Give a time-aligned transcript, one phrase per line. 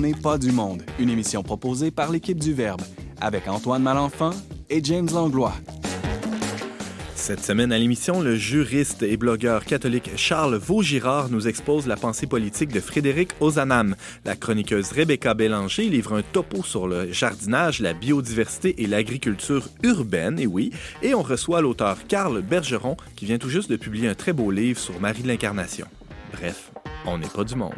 [0.00, 2.80] On n'est pas du monde, une émission proposée par l'équipe du Verbe,
[3.20, 4.30] avec Antoine Malenfant
[4.70, 5.52] et James Langlois.
[7.14, 12.26] Cette semaine à l'émission, le juriste et blogueur catholique Charles Vaugirard nous expose la pensée
[12.26, 13.94] politique de Frédéric Ozanam.
[14.24, 20.40] La chroniqueuse Rebecca Bélanger livre un topo sur le jardinage, la biodiversité et l'agriculture urbaine,
[20.40, 20.70] et oui,
[21.02, 24.50] et on reçoit l'auteur Carl Bergeron qui vient tout juste de publier un très beau
[24.50, 25.88] livre sur Marie de l'Incarnation.
[26.32, 26.72] Bref,
[27.04, 27.74] on n'est pas du monde.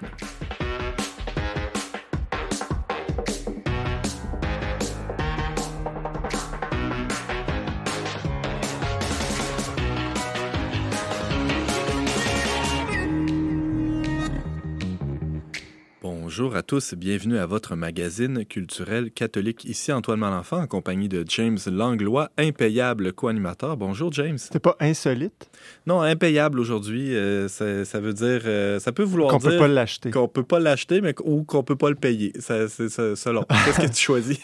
[16.35, 19.67] Bonjour à tous, bienvenue à votre magazine culturel catholique.
[19.67, 23.77] Ici Antoine Malenfant en compagnie de James Langlois, impayable co-animateur.
[23.77, 24.39] Bonjour James.
[24.39, 25.51] C'est pas insolite?
[25.87, 29.51] Non, impayable aujourd'hui, euh, ça, veut dire, euh, ça peut vouloir qu'on dire...
[29.51, 30.11] Qu'on peut pas l'acheter.
[30.11, 32.33] Qu'on peut pas l'acheter, mais ou qu'on peut pas le payer.
[32.41, 33.45] C'est selon.
[33.67, 34.41] Qu'est-ce que tu choisis?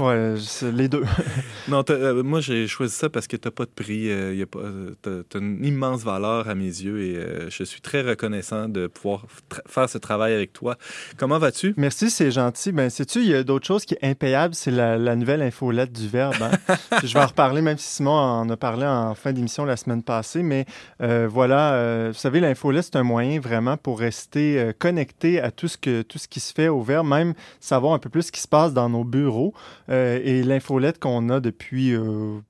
[0.00, 0.34] ouais,
[0.72, 1.04] les deux.
[1.68, 4.58] non, euh, moi j'ai choisi ça parce que t'as pas de prix, y a pas,
[5.02, 9.26] t'as, une immense valeur à mes yeux et je suis très reconnaissant de pouvoir
[9.68, 10.76] faire ce travail avec toi.
[11.16, 11.74] Comment vas-tu?
[11.76, 12.72] Merci, c'est gentil.
[12.72, 16.08] Ben, sais-tu, il y a d'autres choses qui est impayable, c'est la, nouvelle infolette du
[16.08, 16.34] Verbe.
[16.40, 16.76] Hein.
[17.04, 20.02] je vais en reparler, même si Simon en a parlé en fin d'émission la semaine
[20.02, 20.42] passée.
[20.42, 20.66] Mais
[21.02, 25.50] euh, voilà, euh, vous savez, l'infolette, c'est un moyen vraiment pour rester euh, connecté à
[25.50, 28.22] tout ce, que, tout ce qui se fait au Verbe, même savoir un peu plus
[28.22, 29.54] ce qui se passe dans nos bureaux.
[29.88, 31.94] et l'infolette qu'on a depuis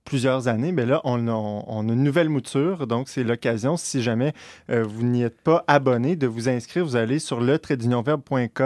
[0.05, 2.86] plusieurs années, mais ben là, on a, on a, une nouvelle mouture.
[2.86, 4.33] Donc, c'est l'occasion, si jamais
[4.69, 6.84] vous n'y êtes pas abonné, de vous inscrire.
[6.84, 7.77] Vous allez sur le trait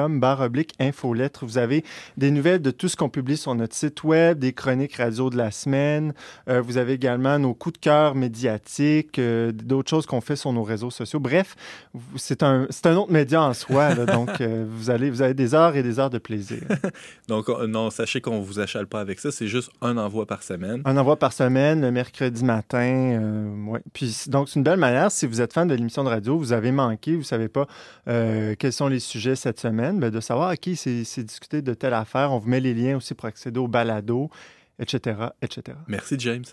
[0.08, 1.44] barre oblique infolettre.
[1.44, 1.84] Vous avez
[2.16, 5.36] des nouvelles de tout ce qu'on publie sur notre site web, des chroniques radio de
[5.36, 6.14] la semaine.
[6.48, 10.52] Euh, vous avez également nos coups de cœur médiatiques, euh, d'autres choses qu'on fait sur
[10.52, 11.20] nos réseaux sociaux.
[11.20, 11.56] Bref,
[12.16, 13.94] c'est un, un autre média en soi.
[14.06, 16.62] donc, euh, vous, allez, vous avez des heures et des heures de plaisir.
[17.28, 19.30] donc, non, sachez qu'on ne vous achale pas avec ça.
[19.30, 20.82] C'est juste un envoi par semaine.
[20.84, 23.20] Un envoi par semaine, le mercredi matin.
[23.68, 23.80] ouais.
[23.92, 25.10] Puis, donc, c'est une belle manière.
[25.10, 27.66] Si vous êtes fan de l'émission de radio, vous avez manqué, vous ne savez pas
[28.06, 31.94] quels sont les sujets cette semaine, ben, de savoir à qui c'est discuté de telle
[31.94, 32.32] affaire.
[32.32, 34.30] On vous met les liens aussi pour accéder au balado,
[34.78, 35.76] etc., etc.
[35.86, 36.44] Merci, James.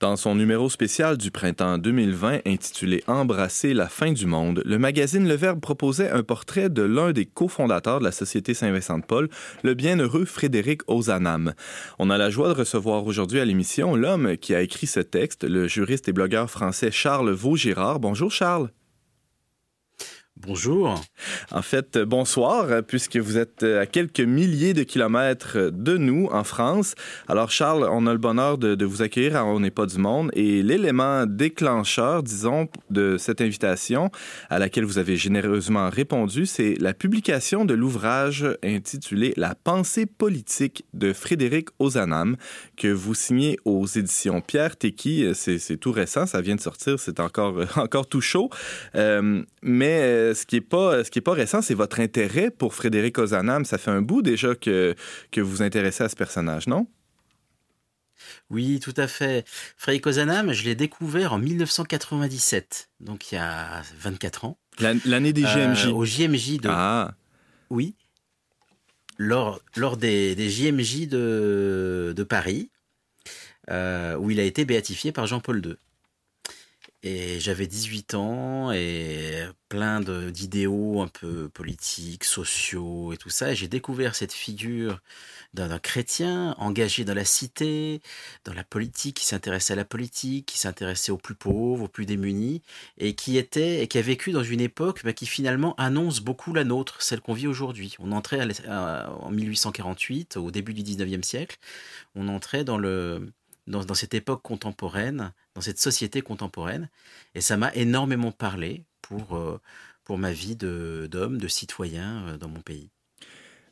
[0.00, 5.28] Dans son numéro spécial du printemps 2020 intitulé Embrasser la fin du monde, le magazine
[5.28, 9.28] Le Verbe proposait un portrait de l'un des cofondateurs de la Société Saint-Vincent-de-Paul,
[9.62, 11.54] le bienheureux Frédéric Ozanam.
[12.00, 15.44] On a la joie de recevoir aujourd'hui à l'émission l'homme qui a écrit ce texte,
[15.44, 18.00] le juriste et blogueur français Charles Vaugirard.
[18.00, 18.70] Bonjour Charles.
[20.36, 21.00] Bonjour.
[21.52, 26.96] En fait, bonsoir, puisque vous êtes à quelques milliers de kilomètres de nous en France.
[27.28, 30.30] Alors, Charles, on a le bonheur de, vous accueillir à On n'est pas du monde.
[30.34, 34.10] Et l'élément déclencheur, disons, de cette invitation,
[34.50, 40.84] à laquelle vous avez généreusement répondu, c'est la publication de l'ouvrage intitulé La pensée politique
[40.94, 42.36] de Frédéric Ozanam,
[42.76, 45.28] que vous signez aux éditions Pierre Tequi.
[45.34, 48.50] C'est tout récent, ça vient de sortir, c'est encore, encore tout chaud.
[48.96, 52.74] Euh, mais ce qui n'est pas, ce qui est pas récent, c'est votre intérêt pour
[52.74, 53.64] Frédéric Ozanam.
[53.64, 54.94] Ça fait un bout déjà que,
[55.30, 56.86] que vous vous intéressez à ce personnage, non?
[58.50, 59.44] Oui, tout à fait.
[59.76, 64.58] Frédéric Ozanam, je l'ai découvert en 1997, donc il y a 24 ans.
[64.78, 65.86] L'année des JMJ.
[65.86, 66.68] Euh, au JMJ de.
[66.70, 67.14] Ah.
[67.70, 67.94] Oui.
[69.18, 72.70] Lors, lors des, des JMJ de, de Paris,
[73.70, 75.76] euh, où il a été béatifié par Jean-Paul II.
[77.06, 83.52] Et j'avais 18 ans et plein d'idéaux un peu politiques, sociaux et tout ça.
[83.52, 85.00] Et j'ai découvert cette figure
[85.52, 88.00] d'un chrétien engagé dans la cité,
[88.46, 92.06] dans la politique, qui s'intéressait à la politique, qui s'intéressait aux plus pauvres, aux plus
[92.06, 92.62] démunis,
[92.96, 96.54] et qui était et qui a vécu dans une époque bah, qui finalement annonce beaucoup
[96.54, 97.96] la nôtre, celle qu'on vit aujourd'hui.
[97.98, 101.58] On entrait en 1848, au début du 19e siècle,
[102.14, 103.30] on entrait dans le
[103.66, 106.88] dans, cette époque contemporaine, dans cette société contemporaine.
[107.34, 109.60] Et ça m'a énormément parlé pour, euh,
[110.04, 112.90] pour ma vie d'homme, de, citoyen euh, dans mon pays.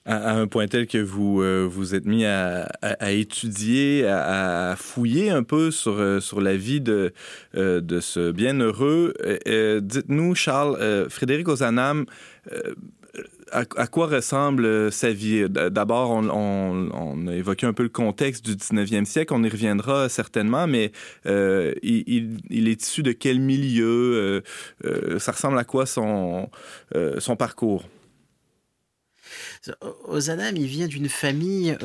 [0.05, 2.67] À, un point tel que vous euh, vous êtes mis à,
[3.13, 7.13] étudier, à, fouiller un peu sur, sur la vie de,
[7.55, 9.15] de ce bienheureux.
[9.81, 12.07] Dites-nous, Charles, Frédéric Ozanam,
[13.53, 15.49] à, quoi ressemble sa vie?
[15.49, 20.67] D'abord, on, a évoqué un peu le contexte du 19e siècle, on y reviendra certainement,
[20.67, 20.93] mais
[21.25, 24.43] il, il, est issu de quel milieu?
[25.19, 26.51] ça ressemble à quoi son,
[27.19, 27.85] son parcours?
[30.05, 31.77] Ozanam, il vient d'une famille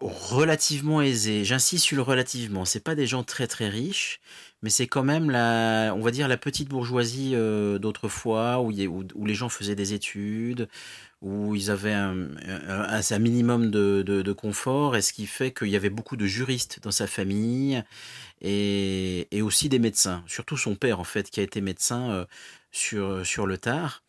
[0.00, 1.44] relativement aisée.
[1.44, 2.64] J'insiste sur le relativement.
[2.64, 4.20] C'est pas des gens très très riches,
[4.64, 9.34] mais c'est quand même la, on va dire la petite bourgeoisie euh, d'autrefois où, les
[9.34, 10.68] gens faisaient des études,
[11.20, 12.14] où ils avaient un,
[13.18, 17.06] minimum de, confort, et ce qui fait qu'il y avait beaucoup de juristes dans sa
[17.06, 17.84] famille
[18.40, 20.24] et, aussi des médecins.
[20.26, 22.26] Surtout son père en fait, qui a été médecin
[22.80, 24.02] euh, sur le tard.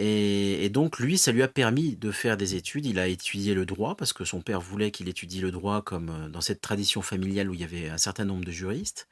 [0.00, 2.86] Et, donc lui, ça lui a permis de faire des études.
[2.86, 6.10] Il a étudié le droit parce que son père voulait qu'il étudie le droit comme
[6.10, 9.08] euh, dans cette tradition familiale où il y avait un certain nombre de juristes.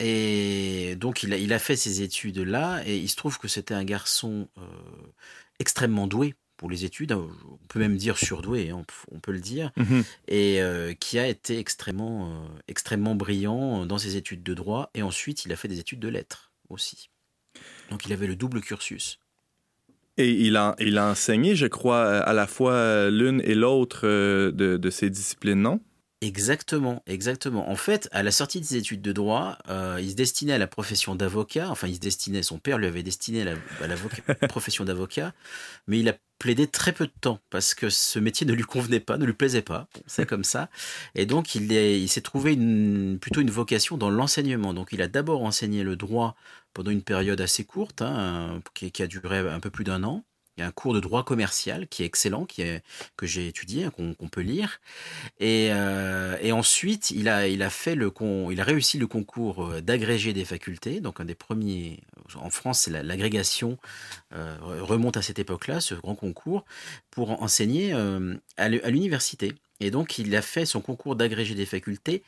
[0.00, 3.74] Et donc il a, il a fait ces études-là et il se trouve que c'était
[3.74, 4.62] un garçon euh,
[5.58, 7.30] extrêmement doué pour les études, on
[7.68, 10.04] peut même dire surdoué, hein, on, peut le dire, mhm.
[10.28, 14.88] et euh, qui a été extrêmement, extrêmement brillant dans ses études de droit.
[14.94, 17.10] Et ensuite, il a fait des études de lettres aussi.
[17.90, 19.18] Donc il avait le double cursus.
[20.18, 24.52] Et il a, il a enseigné, je crois, à la fois l'une et l'autre euh,
[24.52, 25.80] de, de, ces disciplines, non?
[26.22, 27.68] Exactement, exactement.
[27.68, 30.58] En fait, à la sortie de ses études de droit, euh, il se destinait à
[30.58, 31.68] la profession d'avocat.
[31.68, 33.96] Enfin, il se destinait, son père lui avait destiné à la,
[34.48, 35.34] profession d'avocat,
[35.88, 39.00] mais il a plaidé très peu de temps parce que ce métier ne lui convenait
[39.00, 39.88] pas, ne lui plaisait pas.
[40.06, 40.70] c'est comme ça.
[41.16, 44.74] Et donc, il, il s'est trouvé une, plutôt une vocation dans l'enseignement.
[44.74, 46.36] Donc, il a d'abord enseigné le droit
[46.72, 50.24] pendant une période assez courte, hein, qui, qui a duré un peu plus d'un an.
[50.56, 52.82] Il y a un cours de droit commercial qui est excellent, qui est,
[53.16, 54.80] que j'ai étudié, qu'on peut lire.
[55.40, 58.12] Et, euh, et, ensuite, il a, il a fait le
[58.50, 61.00] il a réussi le concours euh, d'agrégé des facultés.
[61.00, 62.00] Donc un des premiers
[62.34, 63.78] en France, l'agrégation
[64.34, 66.64] euh, remonte à cette époque-là, ce grand concours
[67.10, 67.94] pour enseigner
[68.56, 69.54] à l'université.
[69.80, 72.22] Et donc il a fait son concours d'agrégé des facultés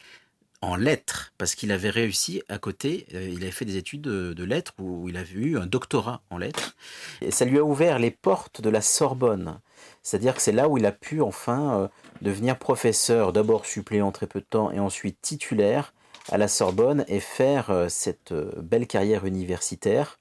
[0.64, 4.44] en lettres, parce qu'il avait réussi à côté, euh, il avait fait des études de,
[4.44, 6.74] lettres où il avait eu un doctorat en lettres.
[7.20, 9.60] Et ça lui a ouvert les portes de la Sorbonne.
[10.02, 11.88] C'est-à-dire que c'est là où il a pu enfin euh,
[12.22, 15.92] devenir professeur, d'abord suppléant très peu de temps et ensuite titulaire
[16.32, 20.18] à la Sorbonne et faire euh, cette belle carrière universitaire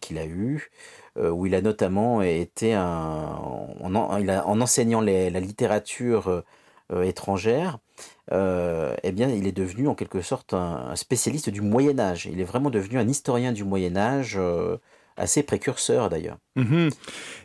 [0.00, 0.72] qu'il a eue,
[1.16, 3.38] où il a notamment été un,
[3.80, 6.42] en, enseignant la littérature
[7.02, 7.78] étrangère,
[8.32, 12.26] euh, eh bien, il est devenu en quelque sorte un, spécialiste du Moyen Âge.
[12.26, 14.38] Il est vraiment devenu un historien du Moyen Âge.
[15.16, 16.36] Assez précurseur d'ailleurs.
[16.56, 16.90] Mhm.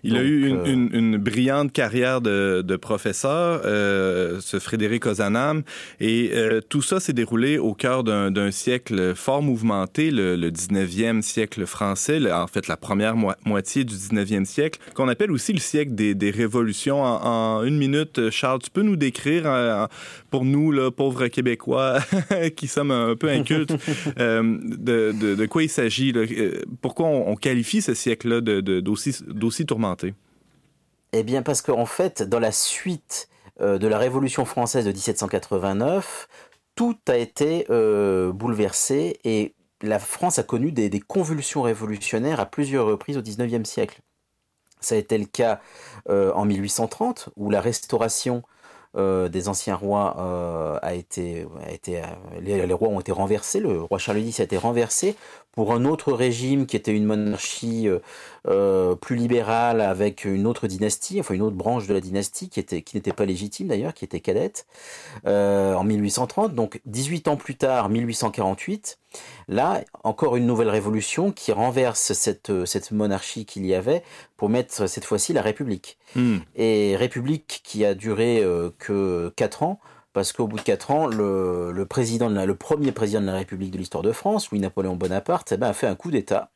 [0.03, 5.63] Il a eu euh, une, une, brillante carrière de, de professeur, euh, ce Frédéric Ozanam,
[6.00, 11.21] et euh, tout ça s'est déroulé au cœur d'un siècle fort mouvementé, le, le 19e
[11.21, 13.15] siècle français, en fait la première
[13.45, 17.03] moitié du 19e siècle, qu'on appelle aussi le siècle des, des révolutions.
[17.03, 19.88] En, en, une minute, Charles, tu peux nous décrire,
[20.29, 22.00] pour nous, là, pauvres Québécois,
[22.56, 23.71] qui sommes un peu incultes,
[24.17, 26.13] de, de, de, quoi il s'agit,
[26.81, 30.13] pourquoi on, on qualifie ce siècle-là d'aussi tourmenté?
[31.13, 33.27] Eh bien, parce qu'en fait, dans la suite
[33.59, 36.27] euh, de la Révolution française de 1789,
[36.75, 42.85] tout a été euh, bouleversé et la France a connu des, convulsions révolutionnaires à plusieurs
[42.85, 43.99] reprises au 19e siècle.
[44.79, 45.59] Ça a été le cas
[46.09, 48.43] euh, en 1830, où la restauration
[48.93, 51.47] des anciens rois a été,
[52.41, 55.15] les, rois ont été renversés, le roi Charles X a été renversé
[55.53, 58.00] pour un autre régime qui était une monarchie euh,
[58.48, 62.60] euh, plus libérale avec une autre dynastie, enfin une autre branche de la dynastie qui
[62.60, 64.65] était qui n'était pas légitime d'ailleurs, qui était cadette,
[65.27, 66.55] euh, en 1830.
[66.55, 69.00] Donc 18 ans plus tard, 1848,
[69.50, 74.03] là encore une nouvelle révolution qui renverse cette cette monarchie qu'il y avait
[74.38, 75.98] pour mettre cette fois-ci la République.
[76.15, 76.38] Hmm.
[76.55, 78.43] Et République qui a duré
[78.79, 79.79] que 4 ans
[80.13, 81.86] parce qu'au bout de quatre ans, le,
[82.60, 85.88] premier président de la République de l'histoire de France, Louis-Napoléon Bonaparte, eh ben, a fait
[85.88, 86.50] un coup d'État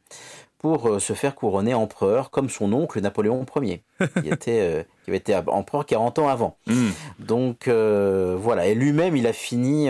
[0.59, 3.83] pour euh, se faire couronner empereur, comme son oncle Napoléon Ier,
[4.21, 6.57] qui, était, euh, qui avait été empereur 40 ans avant.
[6.67, 6.89] Hmm.
[7.19, 9.87] Donc euh, voilà, et lui-même, il a fini...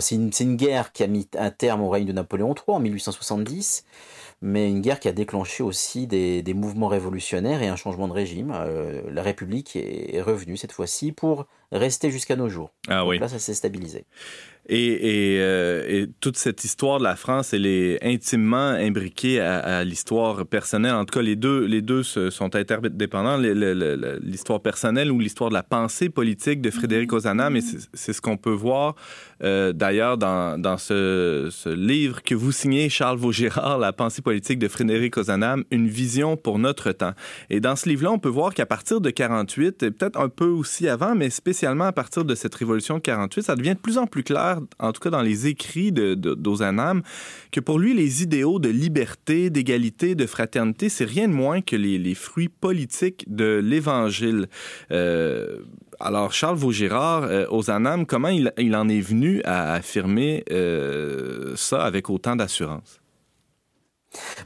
[0.00, 2.80] c'est une, une, guerre qui a mis un terme au règne de Napoléon III en
[2.80, 3.84] 1870
[4.40, 8.12] mais une guerre qui a déclenché aussi des, des mouvements révolutionnaires et un changement de
[8.12, 8.54] régime.
[9.10, 12.70] la République est revenue cette fois-ci pour rester jusqu'à nos jours.
[12.88, 13.18] Ah oui.
[13.18, 14.04] là, ça s'est stabilisé.
[14.70, 19.84] Et, euh, et, toute cette histoire de la France, elle est intimement imbriquée à, à
[19.84, 20.94] l'histoire personnelle.
[20.94, 23.38] En tout cas, les deux, les deux sont interdépendants.
[23.38, 27.60] L'histoire personnelle ou l'histoire de la pensée politique de Frédéric Ozanam, et
[27.94, 28.94] c'est ce qu'on peut voir
[29.42, 34.58] euh, d'ailleurs dans, dans ce, ce, livre que vous signez, Charles Vaugirard, La pensée politique
[34.58, 37.12] de Frédéric Ozanam, une vision pour notre temps.
[37.48, 40.46] Et dans ce livre-là, on peut voir qu'à partir de 48, et peut-être un peu
[40.46, 43.98] aussi avant, mais spécialement à partir de cette révolution de 48, ça devient de plus
[43.98, 47.04] en plus clair, en tout cas dans les écrits d'Ozanam, de,
[47.52, 51.76] que pour lui, les idéaux de liberté, d'égalité, de fraternité, c'est rien de moins que
[51.76, 54.48] les, fruits politiques de l'Évangile.
[54.90, 55.58] Euh,
[56.00, 62.08] alors, Charles Vaugirard, euh, Ozanam, comment il, en est venu à affirmer euh, ça avec
[62.08, 63.00] autant d'assurance?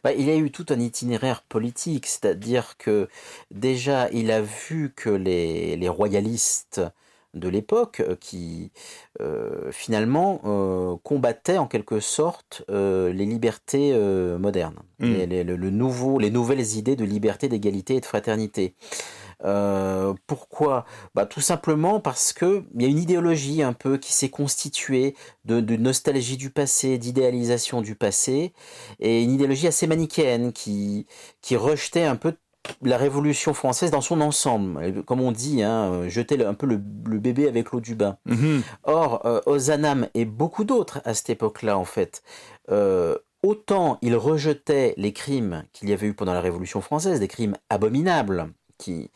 [0.02, 3.08] Bah, il a eu tout un itinéraire politique, c'est-à-dire que
[3.52, 6.80] déjà il a vu que les royalistes
[7.34, 8.72] de l'époque euh, qui
[9.20, 13.92] euh, finalement euh, combattaient en quelque sorte les libertés
[14.38, 15.06] modernes, Mm.
[15.06, 18.74] les, les- le, le nouveau, les nouvelles idées de liberté, d'égalité et de fraternité.
[19.44, 20.84] Euh, pourquoi?
[21.14, 25.14] Bah, Tout simplement parce que il y a une idéologie un peu qui s'est constituée
[25.44, 28.52] de, de nostalgie du passé, d'idéalisation du passé,
[29.00, 31.06] et une idéologie assez manichéenne qui,
[31.40, 32.34] qui rejetait un peu
[32.82, 35.02] la Révolution française dans son ensemble.
[35.04, 38.16] Comme on dit, hein, jeter le- un peu le, le bébé avec l'eau du bain.
[38.26, 38.62] Mhm.
[38.84, 42.22] Or, euh, Ozanam et beaucoup d'autres à cette époque-là, en fait,
[42.70, 47.28] euh, autant ils rejetaient les crimes qu'il y avait eu pendant la Révolution française, des
[47.28, 49.10] crimes abominables qui,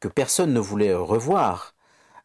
[0.00, 1.74] que personne ne voulait revoir.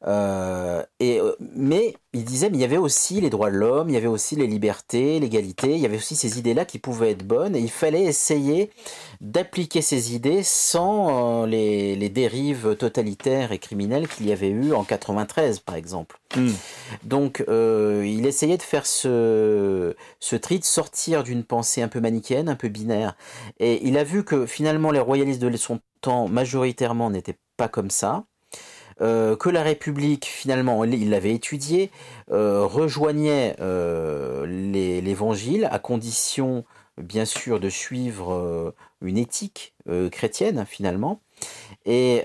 [0.08, 3.90] Euh, et, euh, mais il disait, mais il y avait aussi les droits de l'homme,
[3.90, 7.12] il y avait aussi les libertés, l'égalité, il y avait aussi ces idées-là qui pouvaient
[7.12, 8.70] être bonnes, et il fallait essayer
[9.20, 14.74] d'appliquer ces idées sans euh, les, les dérives totalitaires et criminelles qu'il y avait eu
[14.74, 16.20] en 93, par exemple.
[16.36, 16.52] Mm.
[17.04, 22.00] Donc, euh, il essayait de faire ce, ce tri, de sortir d'une pensée un peu
[22.00, 23.16] manichéenne, un peu binaire.
[23.60, 27.90] Et il a vu que finalement, les royalistes de son temps, majoritairement, n'étaient pas comme
[27.90, 28.26] ça.
[29.02, 31.92] Euh, que la République, finalement, il l'avait étudié,
[32.32, 36.66] euh, rejoignait euh, l'Évangile à condition,
[36.98, 39.74] bien sûr, de suivre une éthique
[40.12, 41.20] chrétienne, finalement.
[41.86, 42.24] Et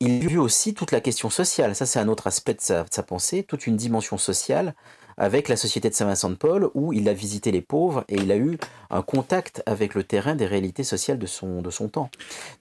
[0.00, 1.74] il vu aussi toute la question sociale.
[1.74, 4.74] Ça, c'est un autre aspect de sa, de sa pensée, toute une dimension sociale
[5.16, 8.32] avec la Société de Saint-Vincent de Paul, où il a visité les pauvres et il
[8.32, 8.58] a eu
[8.90, 12.10] un contact avec le terrain des réalités sociales de son, de son temps.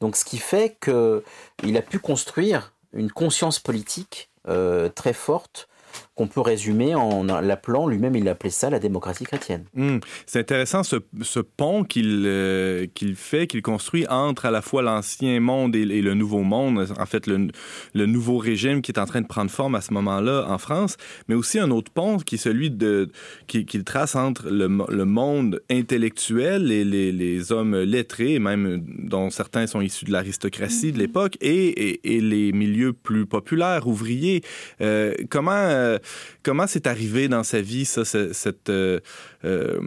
[0.01, 5.67] Donc, ce qui fait qu'il a pu construire une conscience politique euh, très forte
[6.15, 9.65] qu'on peut résumer en l'appelant, lui-même il appelait ça la démocratie chrétienne.
[9.73, 9.97] Mm.
[10.27, 14.83] C'est intéressant ce, ce pont qu'il euh, qu'il fait, qu'il construit entre à la fois
[14.83, 17.47] l'ancien monde et, et le nouveau monde, en fait le,
[17.95, 20.97] le nouveau régime qui est en train de prendre forme à ce moment-là en France,
[21.27, 23.09] mais aussi un autre pont qui est celui de
[23.47, 28.83] qui- qu'il trace entre le, mo- le monde intellectuel et les, les hommes lettrés, même
[28.99, 33.87] dont certains sont issus de l'aristocratie de l'époque, et, et, et les milieux plus populaires,
[33.87, 34.41] ouvriers.
[34.81, 35.97] Euh, comment euh,
[36.43, 38.99] comment c'est arrivé dans sa vie ça, ce- cette euh,
[39.45, 39.79] euh,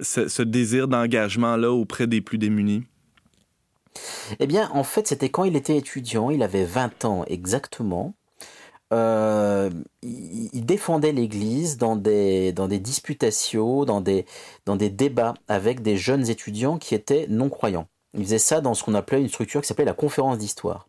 [0.00, 2.84] ce désir d'engagement-là auprès des plus démunis?
[4.40, 8.14] Eh bien, en fait, c'était quand il était étudiant, il avait 20 ans exactement.
[8.94, 9.70] Euh,
[10.02, 14.26] il, il défendait l'Église dans des, dans des disputations, dans des,
[14.66, 17.88] dans des débats avec des jeunes étudiants qui étaient non-croyants.
[18.14, 20.88] Il faisait ça dans ce qu'on appelait une structure qui s'appelait la conférence d'histoire.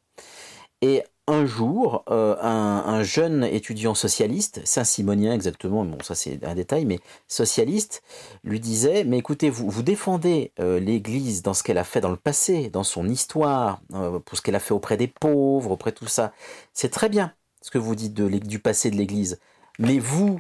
[0.82, 6.55] Et un jour, euh, un, un jeune étudiant socialiste, Saint-Simonien exactement, bon ça c'est un
[6.55, 8.01] détail, mais socialiste,
[8.43, 12.09] lui disait, mais écoutez, vous, vous défendez euh, l'Église dans ce qu'elle a fait dans
[12.09, 15.91] le passé, dans son histoire, euh, pour ce qu'elle a fait auprès des pauvres, auprès
[15.91, 16.33] de tout ça.
[16.74, 19.39] C'est très bien ce que vous dites du passé de l'Église.
[19.77, 20.39] Mais vous,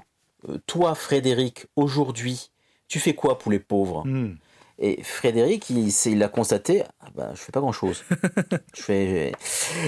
[0.65, 2.49] toi Frédéric, aujourd'hui,
[2.87, 4.05] tu fais quoi pour les pauvres?
[4.05, 4.35] Mm.
[4.81, 8.03] Et Frédéric, il, il a constaté, ah ben, je fais pas grand chose.
[8.75, 9.31] je fais,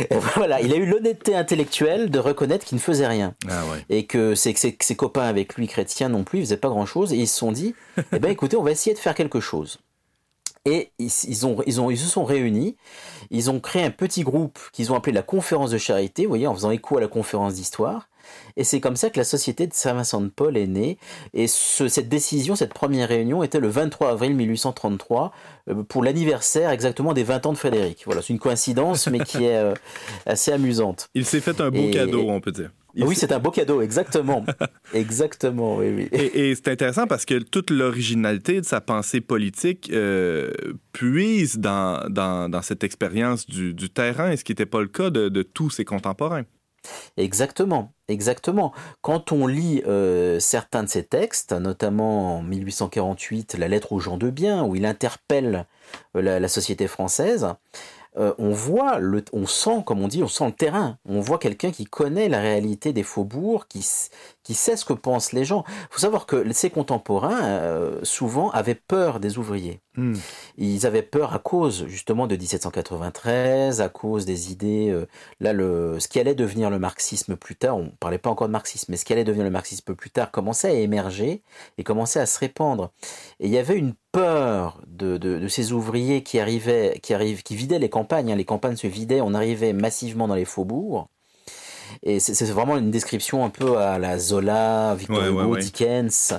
[0.09, 3.85] et voilà, il a eu l'honnêteté intellectuelle de reconnaître qu'il ne faisait rien Ah ouais.
[3.89, 6.85] et que ses, ses, ses copains avec lui chrétiens non plus, ils faisaient pas grand
[6.85, 7.73] chose et ils se sont dit,
[8.11, 9.79] eh ben écoutez, on va essayer de faire quelque chose.
[10.65, 12.75] Et ils, ils ont, ils, ont, ils se sont réunis,
[13.29, 16.47] ils ont créé un petit groupe qu'ils ont appelé la conférence de charité, vous voyez,
[16.47, 18.09] en faisant écho à la conférence d'histoire.
[18.57, 20.97] Et c'est comme ça que la société de Saint-Vincent de Paul est née.
[21.33, 25.31] Et ce- cette décision, cette première réunion était le 23 avril 1833
[25.69, 28.03] euh, pour l'anniversaire exactement des 20 ans de Frédéric.
[28.05, 29.73] Voilà, c'est une coïncidence, mais qui est euh,
[30.25, 31.07] assez amusante.
[31.15, 32.71] Il s'est fait un beau Et- cadeau, on peut dire.
[32.93, 34.45] Il oui, c'est un beau cadeau, exactement.
[34.93, 36.09] exactement, oui, oui.
[36.11, 40.51] Et, et c'est intéressant parce que toute l'originalité de sa pensée politique euh,
[40.91, 45.09] puise dans, dans, dans cette expérience du, du terrain, ce qui n'était pas le cas
[45.09, 46.43] de, de tous ses contemporains.
[47.17, 48.73] Exactement, exactement.
[49.01, 54.17] Quand on lit euh, certains de ses textes, notamment en 1848, La lettre aux gens
[54.17, 55.65] de bien, où il interpelle
[56.15, 57.47] euh, la société française,
[58.17, 60.97] euh, on voit, le, on sent, comme on dit, on sent le terrain.
[61.05, 63.85] On voit quelqu'un qui connaît la réalité des faubourgs, qui,
[64.43, 65.63] qui sait ce que pensent les gens.
[65.67, 69.81] Il faut savoir que ces contemporains, euh, souvent, avaient peur des ouvriers.
[69.97, 70.15] Hmm.
[70.57, 74.89] Ils avaient peur à cause, justement, de 1793, à cause des idées.
[74.89, 75.05] Euh,
[75.39, 78.47] là, le, ce qui allait devenir le marxisme plus tard, on ne parlait pas encore
[78.47, 81.43] de marxisme, mais ce qui allait devenir le marxisme plus tard commençait à émerger
[81.77, 82.91] et commençait à se répandre.
[83.39, 87.55] Et il y avait une peur de, de, ces ouvriers qui arrivaient, qui arrivent, qui
[87.55, 88.31] vidaient les campagnes.
[88.31, 88.35] Hein.
[88.35, 91.07] Les campagnes se vidaient, on arrivait massivement dans les faubourgs.
[92.03, 96.33] Et c'est vraiment une description un peu à la Zola, Victor Hugo, Dickens.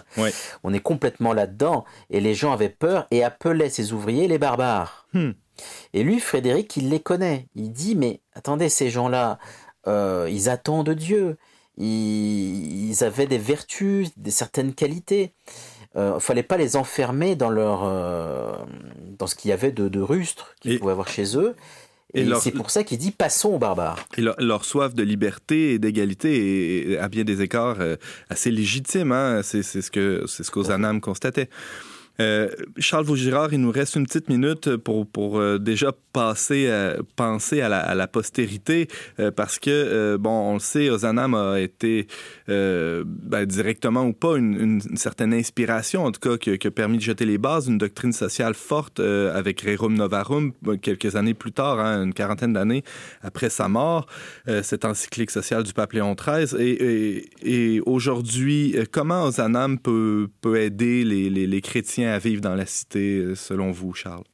[0.62, 1.84] On est complètement là-dedans.
[2.10, 5.06] Et les gens avaient peur et appelaient ces ouvriers les barbares.
[5.12, 5.32] Hmm.
[5.92, 7.48] Et lui, Frédéric, il les connaît.
[7.54, 9.38] Il dit, mais attendez, ces gens-là,
[9.86, 11.36] euh, ils attendent Dieu.
[11.78, 15.34] Ils, avaient des vertus, des certaines qualités.
[15.94, 18.56] Il euh, fallait pas les enfermer dans leur euh,
[19.18, 21.54] dans ce qu'il y avait de, de rustre qu'ils pouvaient avoir chez eux.
[22.14, 24.04] Et, c'est pour ça qu'il dit passons aux barbares.
[24.18, 27.96] Et leur, soif de liberté et d'égalité est, à bien des écarts euh,
[28.28, 29.12] assez légitime.
[29.12, 29.40] Hein?
[29.42, 31.48] C'est ce que c'est ce qu'Ozanam constatait.
[32.20, 36.96] Euh, Charles Vaugirard, il nous reste une petite minute pour, pour euh, déjà passer, à,
[37.16, 38.88] penser à la, postérité,
[39.18, 42.06] euh, parce que, bon, on le sait, Ozanam a été
[42.48, 47.24] ben, directement ou pas une, certaine inspiration, en tout cas, qui, a permis de jeter
[47.24, 50.52] les bases d'une doctrine sociale forte avec Rerum Novarum,
[50.82, 52.82] quelques années plus tard, hein, une quarantaine d'années
[53.22, 54.06] après sa mort,
[54.62, 57.22] cette encyclique sociale du pape Léon XIII.
[57.42, 63.18] Et, aujourd'hui, comment Ozanam peut, peut aider les, les chrétiens à vivre dans la cité,
[63.18, 64.24] euh, selon vous, Charles?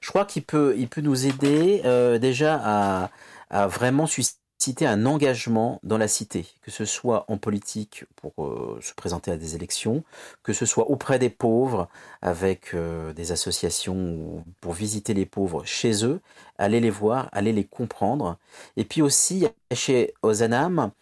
[0.00, 3.08] Je crois qu'il peut, il peut nous aider euh, déjà
[3.50, 8.78] à, vraiment susciter un engagement dans la cité, que ce soit en politique pour euh,
[8.80, 10.04] se présenter à des élections,
[10.44, 11.88] que ce soit auprès des pauvres
[12.22, 12.76] avec
[13.16, 16.20] des associations pour visiter les pauvres chez eux,
[16.58, 18.38] aller les voir, aller les comprendre.
[18.76, 20.92] Et puis aussi, chez Ozanam,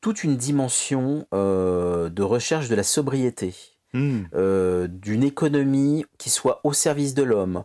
[0.00, 3.54] toute une dimension de recherche de la sobriété.
[3.94, 4.22] Hmm.
[4.34, 7.64] Euh, d'une économie qui soit au service de l'homme.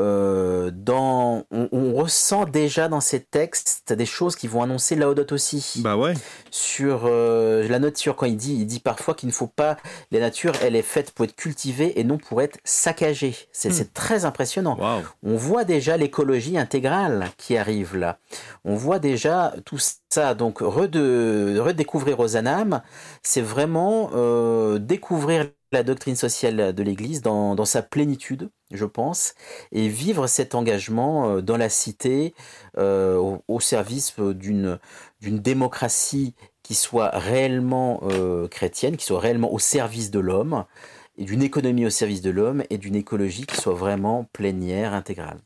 [0.00, 5.80] Euh, dans, on, ressent déjà dans ces textes des choses qui vont annoncer Laudote aussi.
[5.84, 6.14] Bah ouais.
[6.50, 9.76] Sur euh, la nature, quand il dit, il dit parfois qu'il ne faut pas.
[10.10, 13.36] La nature, elle est faite pour être cultivée et non pour être saccagée.
[13.52, 13.90] C'est hmm.
[13.92, 14.78] très impressionnant.
[15.22, 18.18] On voit déjà l'écologie intégrale qui arrive là.
[18.64, 20.34] On voit déjà tout ça.
[20.34, 22.80] Donc redécouvrir Rosanam,
[23.22, 24.10] c'est vraiment
[24.78, 29.34] découvrir la doctrine sociale de l'Église dans, sa plénitude, je pense,
[29.72, 32.34] et vivre cet engagement euh, dans la cité
[32.78, 34.78] euh, au, service d'une
[35.22, 40.64] démocratie qui soit réellement euh, chrétienne, qui soit réellement au service de l'homme,
[41.16, 45.40] et d'une économie au service de l'homme, et d'une écologie qui soit vraiment plénière, intégrale.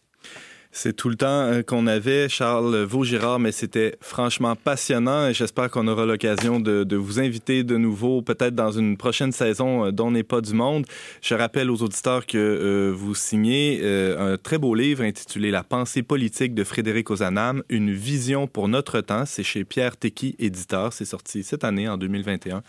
[0.76, 5.70] C'est tout le temps euh, qu'on avait, Charles Vaugirard, mais c'était franchement passionnant et j'espère
[5.70, 10.10] qu'on aura l'occasion de, vous inviter de nouveau, peut-être dans une prochaine saison euh, dont
[10.10, 10.84] n'est pas du monde.
[11.22, 16.02] Je rappelle aux auditeurs que euh, vous signez un très beau livre intitulé La pensée
[16.02, 19.26] politique de Frédéric Ozanam, une vision pour notre temps.
[19.26, 20.92] C'est chez Pierre Tequi, éditeur.
[20.92, 22.62] C'est sorti cette année, en 2021.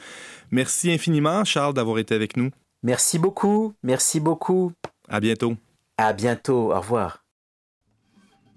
[0.52, 2.52] Merci infiniment, Charles, d'avoir été avec nous.
[2.84, 3.74] Merci beaucoup.
[3.82, 4.74] Merci beaucoup.
[5.10, 5.56] À bientôt.
[5.98, 6.72] À bientôt.
[6.72, 7.24] Au revoir.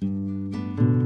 [0.00, 0.97] Thank you.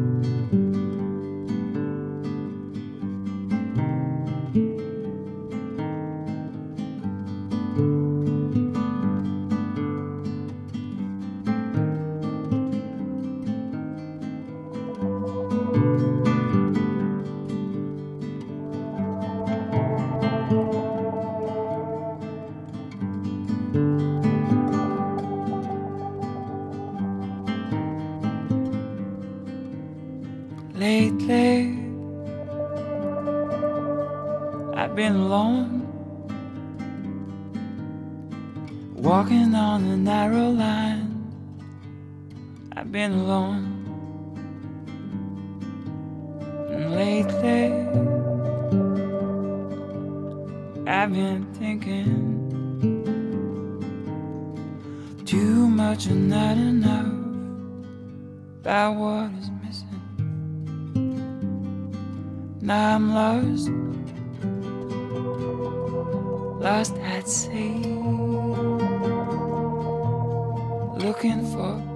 [34.75, 35.87] I've been alone,
[38.95, 41.09] walking on a narrow line.
[42.77, 43.64] I've been alone,
[46.71, 47.73] and lately
[50.87, 52.40] I've been thinking
[55.25, 57.07] too much and not enough
[58.61, 59.52] about what is
[62.75, 63.69] I'm lost,
[66.59, 67.85] lost at sea,
[71.05, 71.92] looking for.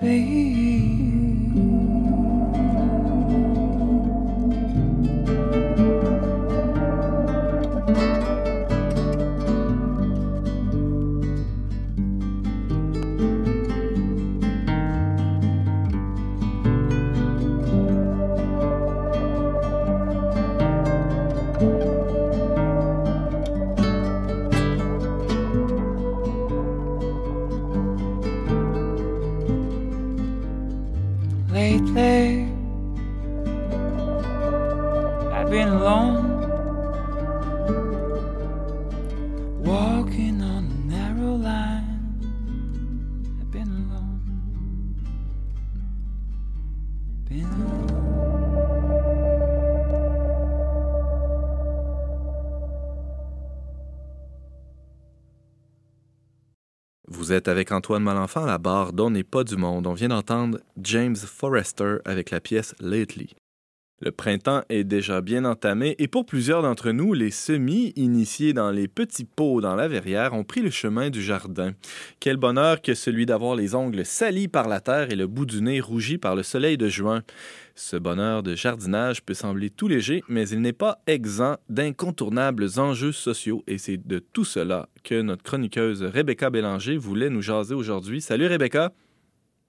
[0.00, 0.47] 每一
[57.38, 59.86] êtes avec Antoine Malenfant à la barre d'On n'est pas du monde.
[59.86, 63.36] On vient d'entendre James Forrester avec la pièce Lately.
[64.00, 68.70] Le printemps est déjà bien entamé et pour plusieurs d'entre nous, les semis initiés dans
[68.70, 71.72] les petits pots dans la verrière ont pris le chemin du jardin.
[72.20, 75.60] Quel bonheur que celui d'avoir les ongles salis par la terre et le bout du
[75.62, 77.22] nez rougi par le soleil de juin.
[77.74, 83.12] Ce bonheur de jardinage peut sembler tout léger, mais il n'est pas exempt d'incontournables enjeux
[83.12, 88.20] sociaux et c'est de tout cela que notre chroniqueuse Rebecca Bélanger voulait nous jaser aujourd'hui.
[88.20, 88.92] Salut Rebecca!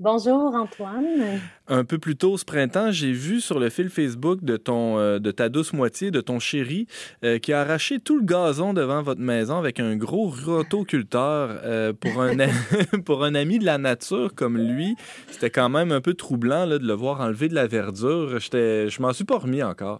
[0.02, 1.42] Bonjour Antoine.
[1.68, 5.20] Un peu plus tôt ce printemps, j'ai vu sur le fil Facebook de, ton, euh,
[5.20, 6.88] de ta douce moitié, de ton chéri,
[7.26, 11.92] euh, qui a arraché tout le gazon devant votre maison avec un gros rotoculteur euh,
[11.92, 12.38] pour, un,
[13.06, 14.96] pour un ami de la nature comme lui.
[15.32, 18.40] C'était quand même un peu troublant là, de le voir enlever de la verdure.
[18.40, 20.00] Je m'en suis pas remis encore.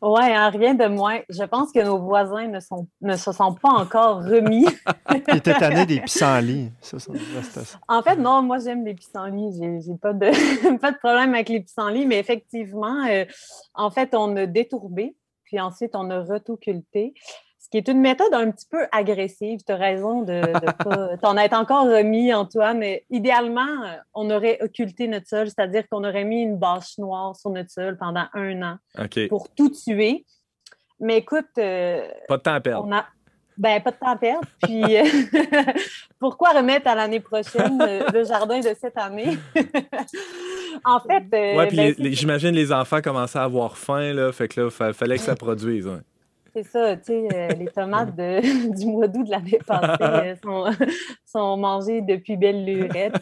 [0.00, 1.20] Oui, hein, rien de moins.
[1.30, 4.66] Je pense que nos voisins ne, sont, ne se sont pas encore remis.
[5.28, 6.70] Il était tanné des pissenlits.
[6.80, 7.12] Ça, ça,
[7.64, 7.78] ça.
[7.88, 9.58] En fait, non, moi j'aime les pissenlits.
[9.58, 13.24] J'ai pas de, pas de problème avec les pissenlits, mais effectivement, euh,
[13.74, 17.14] en fait, on a détourbé, puis ensuite on a retoculté.
[17.74, 19.58] Qui est une méthode un petit peu agressive.
[19.66, 22.78] Tu as raison de ne pas t'en être encore remis, Antoine.
[22.78, 23.66] Mais idéalement,
[24.14, 27.96] on aurait occulté notre sol, c'est-à-dire qu'on aurait mis une bâche noire sur notre sol
[27.98, 28.76] pendant un an
[29.28, 30.24] pour tout tuer.
[31.00, 32.86] Mais écoute, euh, Pas de temps à perdre.
[32.88, 33.04] on a.
[33.58, 34.46] Ben, pas de temps à perdre.
[34.62, 35.02] Puis, euh,
[36.20, 39.36] pourquoi remettre à l'année prochaine euh, le jardin de cette année?
[40.84, 41.24] en fait.
[41.34, 44.30] euh, Ouais, puis ben, j'imagine les enfants commençaient à avoir faim, là.
[44.32, 45.88] Fait que là, fa- fallait que ça produise.
[46.54, 50.34] C'est ça, tu sais, euh, les tomates de- du mois d'août de l'année passée euh,
[50.42, 50.64] sont,
[51.26, 53.16] sont mangées depuis belle lurette.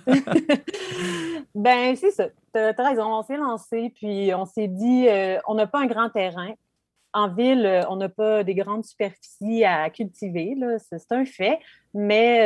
[1.54, 2.26] ben, c'est ça.
[2.52, 5.86] T'as t'as raison, on s'est lancé, puis on s'est dit, euh, on n'a pas un
[5.86, 6.52] grand terrain.
[7.14, 11.58] En ville, on n'a pas des grandes superficies à cultiver, c'est un fait,
[11.92, 12.40] mais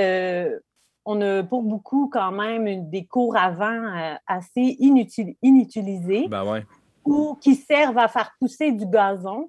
[0.51, 0.59] euh,
[1.05, 6.65] on a pour beaucoup quand même une- des cours euh, assez inutil- inutilisés Ben ouais.
[7.05, 9.49] ou qui servent à faire pousser du gazon.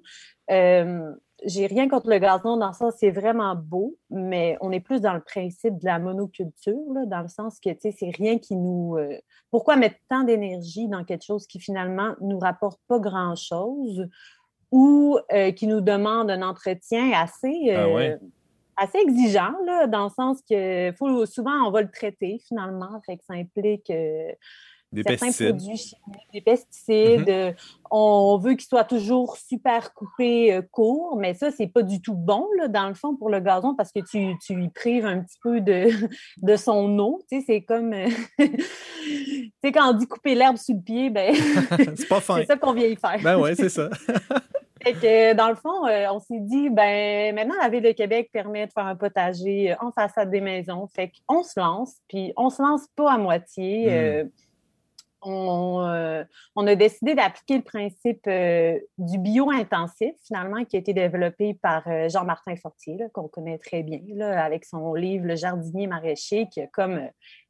[0.52, 1.12] Euh,
[1.44, 5.00] j'ai rien contre le gazon dans le sens c'est vraiment beau, mais on est plus
[5.00, 8.38] dans le principe de la monoculture, là, dans le sens que tu sais, c'est rien
[8.38, 8.96] qui nous.
[8.96, 9.18] euh,
[9.50, 14.08] pourquoi mettre tant d'énergie dans quelque chose qui finalement nous rapporte pas grand-chose
[14.70, 17.72] ou euh, qui nous demande un entretien assez.
[17.74, 18.10] Ah ouais.
[18.10, 18.18] euh,
[18.76, 23.00] assez exigeant, là, dans le sens que faut, souvent, on va le traiter finalement.
[23.04, 23.92] Fait que ça implique
[24.90, 25.56] Des certains pesticides.
[25.56, 27.20] produits chimiques, des pesticides.
[27.20, 27.28] Mhm.
[27.28, 27.52] euh,
[27.90, 32.14] on veut qu'ils soient toujours super coupés euh, courts, mais ça, c'est pas du tout
[32.14, 35.20] bon, là, dans le fond, pour le gazon, parce que tu, tu y prives un
[35.20, 35.88] petit peu de,
[36.42, 37.20] de son eau.
[37.30, 37.92] Tu sais, c'est comme...
[37.92, 41.34] euh, tu sais, quand on dit couper l'herbe sous le pied, ben,
[41.96, 42.36] C'est pas fin.
[42.38, 43.18] c'est ça qu'on vient y faire.
[43.22, 43.90] Ben ouais, c'est ça.
[44.82, 48.30] Fait que, dans le fond, euh, on s'est dit, ben maintenant, la Ville de Québec
[48.32, 50.86] permet de faire un potager en façade des maisons.
[50.86, 53.86] Fait qu'on se lance, puis on se lance pas à moitié.
[53.86, 53.90] Mm.
[53.90, 54.24] euh,
[55.22, 60.92] on, euh, on a décidé d'appliquer le principe euh, du bio-intensif, finalement, qui a été
[60.92, 65.86] développé par euh, Jean-Martin Fortier, qu'on connaît très bien, là, avec son livre Le jardinier
[65.86, 67.00] maraîcher, qui a comme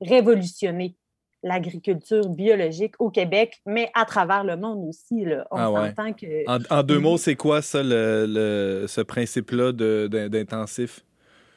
[0.01, 0.97] révolutionné
[1.45, 5.25] l'agriculture biologique au Québec, mais à travers le monde aussi.
[5.25, 5.47] Là.
[5.53, 5.89] On Ah ouais.
[5.91, 6.49] s'entend que...
[6.49, 9.73] En, en deux mots, c'est quoi ça, le, le- ce principe-là
[10.29, 11.05] d'intensif?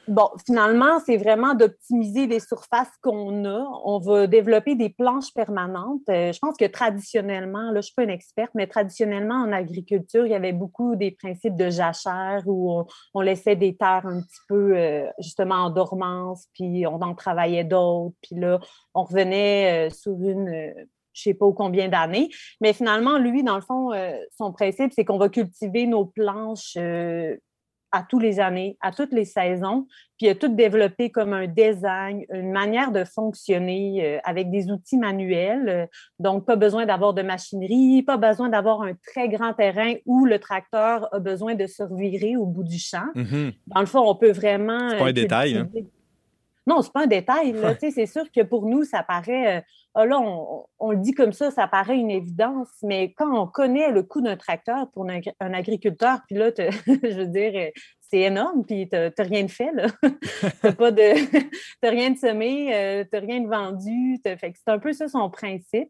[0.07, 3.65] Bon, finalement, c'est vraiment d'optimiser les surfaces qu'on a.
[3.85, 6.01] On va développer des planches permanentes.
[6.09, 9.51] Euh, je pense que traditionnellement, là, je ne suis pas une experte, mais traditionnellement, en
[9.51, 12.83] agriculture, il y avait beaucoup des principes de jachère où
[13.13, 17.63] on, laissait des terres un petit peu, euh, justement, en dormance, puis on en travaillait
[17.63, 18.15] d'autres.
[18.23, 18.59] Puis là,
[18.95, 20.47] on revenait euh, sur une...
[20.47, 22.29] je ne sais pas combien d'années.
[22.59, 23.91] Mais finalement, lui, dans le fond,
[24.35, 26.75] son principe, c'est qu'on va cultiver nos planches
[27.91, 31.47] à tous les années, à toutes les saisons, puis il a tout développé comme un
[31.47, 35.69] design, une manière de fonctionner euh, avec des outils manuels.
[35.69, 35.85] euh,
[36.19, 40.39] donc, pas besoin d'avoir de machinerie, pas besoin d'avoir un très grand terrain où le
[40.39, 43.07] tracteur a besoin de se revirer au bout du champ.
[43.15, 43.51] Mhm.
[43.67, 44.89] Dans le fond, on peut vraiment.
[44.89, 45.69] C'est pas un euh, détail, hein?
[46.67, 47.53] Non, c'est pas un détail.
[47.53, 47.75] là.
[47.79, 49.57] C'est sûr que pour nous, ça paraît.
[49.57, 49.61] euh,
[49.95, 53.47] ah là, on, on le dit comme ça, ça paraît une évidence, mais quand on
[53.47, 57.51] connaît le coût d'un tracteur pour un, agri- un agriculteur, puis là, je veux dire,
[57.55, 57.69] euh,
[57.99, 59.87] c'est énorme, puis tu n'as rien de fait, là.
[60.63, 61.01] Tu pas de.
[61.81, 64.19] t'as rien de semé, euh, tu rien de vendu.
[64.23, 65.89] t'as- Fait que c'est un peu ça son principe.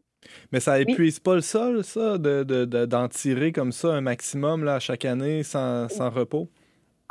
[0.52, 4.00] Mais ça épuise pas le sol, ça, de- de- de- d'en tirer comme ça un
[4.00, 6.48] maximum là, chaque année sans, sans repos?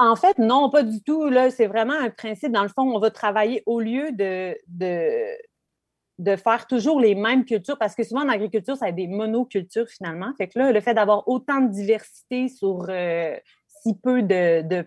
[0.02, 1.30] En fait, non, pas du tout.
[1.52, 2.52] C'est vraiment un principe.
[2.52, 4.56] Dans le fond, on va travailler au lieu de,
[6.38, 10.34] faire toujours les mêmes cultures, parce que souvent en agriculture, ça a des monocultures finalement.
[10.40, 13.36] Fait là, le fait d'avoir autant de diversité sur euh,
[13.84, 14.84] si peu de,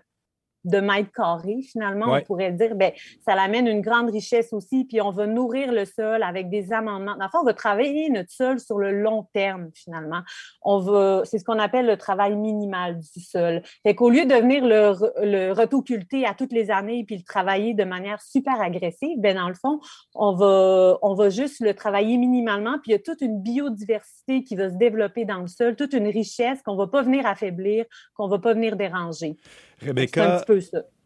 [0.65, 2.21] de mètres carrés, finalement, Ouais.
[2.21, 2.91] on pourrait dire, ben,
[3.25, 7.15] ça amène une grande richesse aussi, puis on va nourrir le sol avec des amendements.
[7.15, 10.21] Dans le fond, on va travailler notre sol sur le long terme, finalement.
[10.63, 13.61] On va, c'est ce qu'on appelle le travail minimal du sol.
[13.83, 17.73] Fait qu'au lieu de venir le, le retoculter à toutes les années puis le travailler
[17.73, 19.79] de manière super agressive, ben dans le fond,
[20.15, 24.43] on va, on va juste le travailler minimalement, puis il y a toute une biodiversité
[24.43, 27.85] qui va se développer dans le sol, toute une richesse qu'on va pas venir affaiblir,
[28.15, 29.37] qu'on va pas venir déranger.
[29.81, 30.43] Rebecca.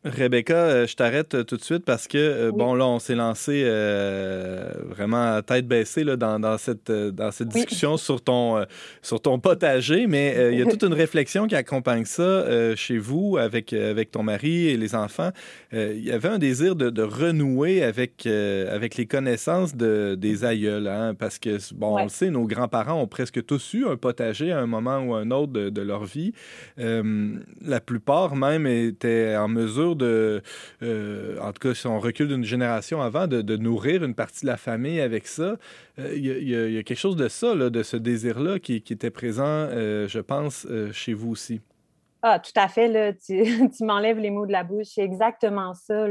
[0.05, 2.57] Rebecca, euh, je t'arrête euh, tout de suite parce que, euh, Oui.
[2.57, 7.31] bon, là, on s'est lancé euh, vraiment à tête baissée là, dans, dans cette, dans
[7.31, 7.55] cette Oui.
[7.55, 8.63] discussion sur, ton, euh,
[9.01, 12.45] sur ton potager, mais euh, il y a toute une réflexion qui accompagne ça
[12.77, 15.31] chez vous avec, avec ton mari et les enfants.
[15.73, 20.87] Il y avait un désir de, de renouer avec, avec les connaissances de, des aïeuls,
[20.87, 24.51] hein, parce que, bon, on le sait, nos grands-parents ont presque tous eu un potager
[24.53, 26.31] à un moment ou un autre de, de leur vie.
[26.77, 30.41] La plupart même étaient en mesure de,
[30.81, 34.47] euh, en tout cas si on recule d'une génération avant, de, nourrir une partie de
[34.47, 35.55] la famille avec ça.
[35.99, 40.07] Euh, Il y, a- quelque chose de ça, de ce désir-là qui, était présent, euh,
[40.07, 41.61] je pense, chez vous aussi.
[42.21, 44.87] Ah, tout à fait, tu, m'enlèves les mots de la bouche.
[44.95, 46.05] C'est exactement ça.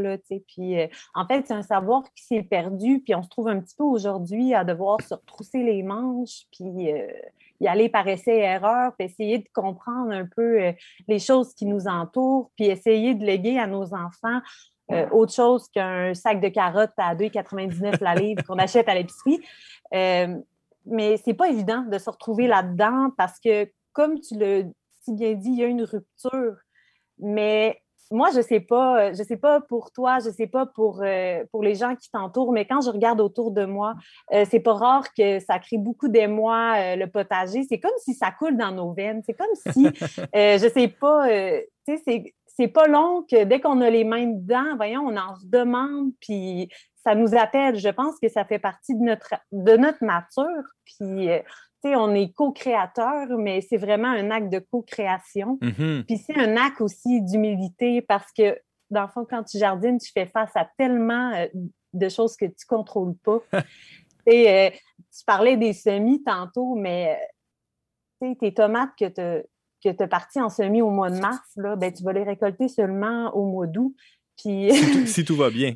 [0.47, 0.77] Puis,
[1.15, 3.85] en fait, c'est un savoir qui s'est perdu, puis on se trouve un petit peu
[3.85, 6.45] aujourd'hui à devoir se retrousser les manches,
[7.61, 10.73] y aller par essai et erreur, puis essayer de comprendre un peu euh,
[11.09, 14.41] les choses qui nous entourent, puis essayer de léguer à nos enfants
[14.91, 19.41] euh, autre chose qu'un sac de carottes à 2,99 la livre qu'on achète à l'épicerie.
[19.93, 20.39] Euh,
[20.87, 24.63] mais c'est pas évident de se retrouver là-dedans parce que, comme tu l'as
[25.01, 26.57] si bien dit, il y a une rupture.
[27.19, 31.45] Mais moi, je sais pas, je sais pas pour toi, je sais pas pour, euh,
[31.51, 33.95] pour les gens qui t'entourent, mais quand je regarde autour de moi,
[34.33, 37.65] euh, c'est pas rare que ça crée beaucoup d'émoi, euh, le potager.
[37.69, 39.23] C'est comme si ça coule dans nos veines.
[39.27, 39.87] C'est comme si,
[40.35, 43.89] euh, je sais pas, euh, tu sais, c'est c'est pas long que dès qu'on a
[43.89, 47.79] les mains dedans, voyons, on en redemande, puis ça nous appelle.
[47.79, 50.65] Je pense que ça fait partie de notre, de notre nature.
[50.85, 51.29] Puis,
[51.85, 55.59] on est co-créateur, mais c'est vraiment un acte de co-création.
[55.61, 56.05] Mhm.
[56.07, 58.59] Puis c'est un acte aussi d'humilité parce que,
[58.91, 61.47] dans le fond, quand tu jardines, tu fais face à tellement euh,
[61.93, 63.39] de choses que tu ne contrôles pas.
[64.27, 67.19] Et, euh, tu parlais des semis tantôt, mais
[68.23, 69.47] euh, tes tomates que tu
[69.85, 72.25] que tu as parties en semis au mois de mars, là, ben, tu vas les
[72.25, 73.95] récolter seulement au mois d'août.
[74.37, 75.75] Puis Si, tout, si tout va bien.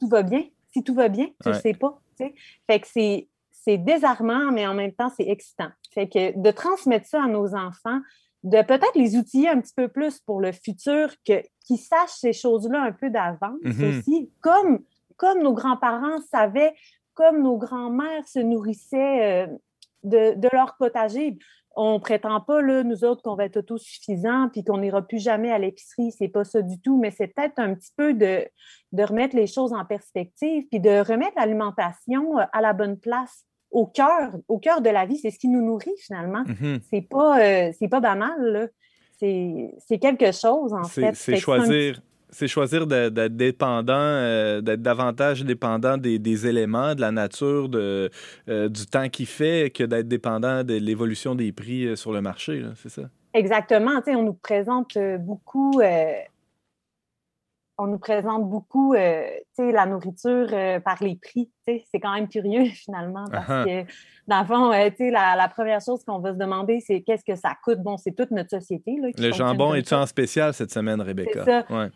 [0.00, 0.42] tout va bien.
[0.72, 1.60] Si tout va bien, tu ne Ouais.
[1.60, 2.00] sais pas.
[2.66, 3.28] Fait que c'est,
[3.68, 5.68] c'est désarmant, mais en même temps, c'est excitant.
[5.92, 8.00] Fait que de transmettre ça à nos enfants,
[8.42, 12.80] de peut-être les outiller un petit peu plus pour le futur, qu'ils sachent ces choses-là
[12.80, 13.98] un peu d'avance Mhm.
[13.98, 14.78] aussi, comme,
[15.18, 16.74] comme nos grands-parents savaient,
[17.12, 19.46] comme nos grands-mères se nourrissaient euh,
[20.02, 21.36] de, de leur potager.
[21.76, 25.52] On prétend pas, là, nous autres, qu'on va être autosuffisants puis qu'on n'ira plus jamais
[25.52, 26.10] à l'épicerie.
[26.12, 28.48] C'est pas ça du tout, mais c'est peut-être un petit peu de,
[28.92, 33.44] de remettre les choses en perspective puis de remettre l'alimentation euh, à la bonne place.
[33.70, 35.18] Au cœur, au cœur de la vie.
[35.18, 36.44] C'est ce qui nous nourrit finalement.
[36.46, 36.80] Mhm.
[36.90, 38.70] C'est pas, euh, c'est pas banal.
[39.18, 41.14] C'est quelque chose, en C'est fait.
[41.14, 42.00] c'est un choisir.
[42.30, 48.10] C'est choisir d'être dépendant, euh, d'être davantage dépendant des, des éléments, de la nature, de,
[48.50, 52.62] euh, du temps qu'il fait, que d'être dépendant de l'évolution des prix sur le marché.
[52.76, 53.02] C'est ça?
[53.32, 54.02] Exactement.
[54.08, 55.80] On nous présente beaucoup,
[57.78, 59.24] on nous présente beaucoup, euh,
[59.58, 61.50] la nourriture euh, par les prix.
[61.66, 63.64] C'est quand même curieux finalement parce ah.
[63.64, 63.84] que
[64.26, 67.36] dans le fond, euh, la, la première chose qu'on va se demander, c'est qu'est-ce que
[67.36, 67.78] ça coûte?
[67.78, 70.00] Bon, c'est toute notre société là, qui Le jambon ça.
[70.00, 71.44] en spécial cette semaine, Rebecca?
[71.44, 71.64] ça.
[71.70, 71.90] Ouais.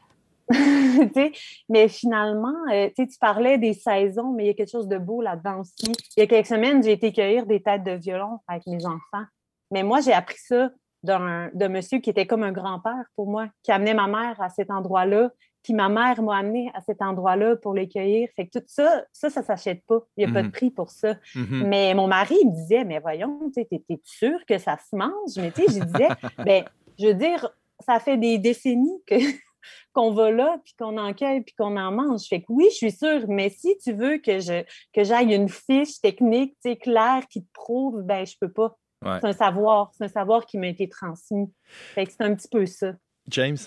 [1.69, 2.55] Mais finalement,
[2.97, 5.93] tu parlais des saisons, mais il y a quelque chose de beau là-dedans aussi.
[6.17, 9.25] Il y a quelques semaines, j'ai été cueillir des têtes de violon avec mes enfants.
[9.71, 10.71] Mais moi, j'ai appris ça
[11.03, 14.51] d'un d'un monsieur qui était comme un grand-père pour moi, qui amenait ma mère à
[14.51, 15.31] cet endroit-là,
[15.63, 18.29] puis ma mère m'a amené à cet endroit-là pour les cueillir.
[18.37, 20.01] Fait que tout ça, ça, ça s'achète pas.
[20.17, 20.53] Il n'y a pas de Mhm.
[20.53, 21.15] prix pour ça.
[21.35, 21.67] Mhm.
[21.69, 23.69] Mais mon mari, il me disait, mais voyons, t'es
[24.05, 25.37] sûr que ça se mange?
[25.37, 26.09] Mais tu sais, je disais,
[26.47, 26.65] ben,
[26.99, 27.49] je veux dire,
[27.87, 29.15] ça fait des décennies que
[29.93, 32.23] qu'on va là, puis qu'on en cueille, puis qu'on en mange.
[32.29, 35.49] Fait que oui, je suis sûre, mais si tu veux que je que j'aille une
[35.49, 38.77] fiche technique, tu sais, claire, qui te prouve, ben, je peux pas.
[39.05, 39.19] Ouais.
[39.21, 41.53] C'est un savoir, c'est un savoir qui m'a été transmis.
[41.95, 42.93] Fait que c'est un petit peu ça.
[43.29, 43.59] James?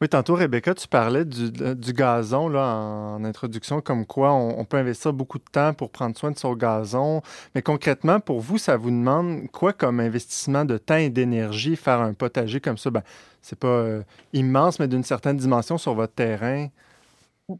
[0.00, 5.12] Oui, tantôt, Rebecca, tu parlais du, gazon en introduction, comme quoi on, on peut investir
[5.12, 7.20] beaucoup de temps pour prendre soin de son gazon.
[7.56, 12.00] Mais concrètement, pour vous, ça vous demande quoi comme investissement de temps et d'énergie faire
[12.00, 12.90] un potager comme ça?
[12.90, 13.02] Ben,
[13.42, 16.68] c'est pas euh, immense, mais d'une certaine dimension sur votre terrain.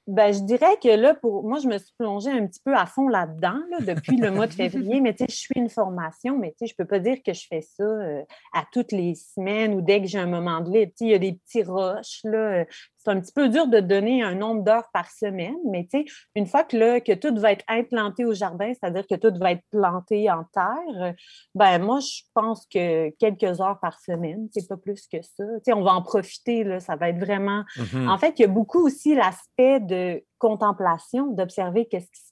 [0.06, 2.84] Ben, je dirais que là, pour moi, je me suis plongée un petit peu à
[2.84, 5.00] fond là-dedans là, depuis le mois de février.
[5.00, 7.32] Mais tu sais, je suis une formation, mais tu sais, je peux pas dire que
[7.32, 8.22] je fais ça euh,
[8.52, 10.92] à toutes les semaines ou dès que j'ai un moment de libre.
[10.92, 12.64] Tu sais, il y a des petits rushs, là.
[13.08, 16.04] C'est un petit peu dur de donner un nombre d'heures par semaine, mais tu sais,
[16.34, 19.52] une fois que, là, que tout va être implanté au jardin, c'est-à-dire que tout va
[19.52, 21.14] être planté en terre,
[21.54, 25.44] ben moi, je pense que quelques heures par semaine, c'est pas plus que ça.
[25.44, 28.08] Tu sais, on va en profiter, là, ça va être vraiment Mhm.
[28.08, 32.27] en fait, il y a beaucoup aussi l'aspect de contemplation, d'observer qu'est-ce qui se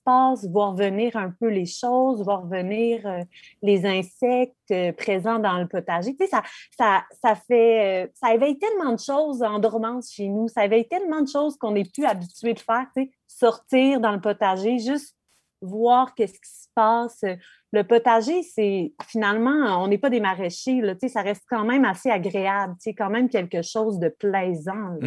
[0.50, 3.22] voir venir un peu les choses, voir venir euh,
[3.62, 6.14] les insectes euh, présents dans le potager.
[6.16, 6.42] Tu sais, ça,
[6.76, 10.48] ça, ça fait, euh, ça éveille tellement de choses en dormance chez nous.
[10.48, 12.86] Ça éveille tellement de choses qu'on n'est plus habitué de faire.
[12.96, 15.16] Tu sais, sortir dans le potager, juste
[15.60, 17.24] voir qu'est-ce qui se passe.
[17.72, 21.64] Le potager, c'est finalement, on n'est pas des maraîchers, là, tu sais, ça reste quand
[21.64, 24.98] même assez agréable, tu sais, quand même quelque chose de plaisant.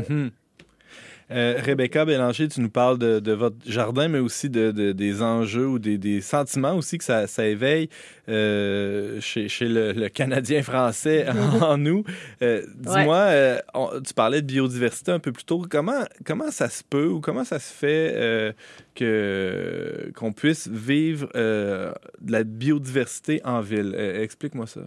[1.32, 5.22] Euh, Rebecca Bélanger, tu nous parles de, de votre jardin, mais aussi de, de- des
[5.22, 7.88] enjeux ou des, des sentiments aussi que ça, ça éveille
[8.30, 11.28] euh, chez, chez le, le Canadien français
[11.62, 12.04] en nous.
[12.42, 13.60] Euh, Dis-moi,
[14.06, 15.63] tu parlais de biodiversité un peu plus tôt.
[15.70, 18.56] Comment, comment ça se peut ou comment ça se fait
[18.96, 21.94] que, qu'on puisse vivre de
[22.32, 23.96] la biodiversité en ville?
[23.96, 24.82] Explique-moi ça.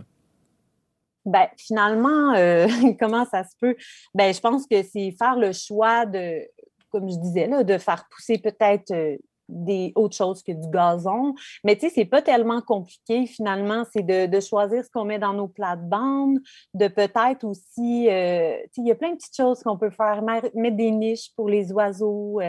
[1.24, 2.66] Ben, finalement, euh,
[3.00, 3.76] comment ça se peut?
[4.14, 6.48] Ben, je pense que c'est faire le choix de,
[6.90, 9.16] comme je disais, là, de faire pousser peut-être euh,
[9.48, 11.34] des autres choses que du gazon.
[11.62, 13.84] Mais tu sais, c'est pas tellement compliqué finalement.
[13.92, 16.38] C'est de, choisir ce qu'on met dans nos plates-bandes,
[16.74, 19.90] de peut-être aussi, euh, tu sais, il y a plein de petites choses qu'on peut
[19.90, 22.40] faire, mettre des niches pour les oiseaux,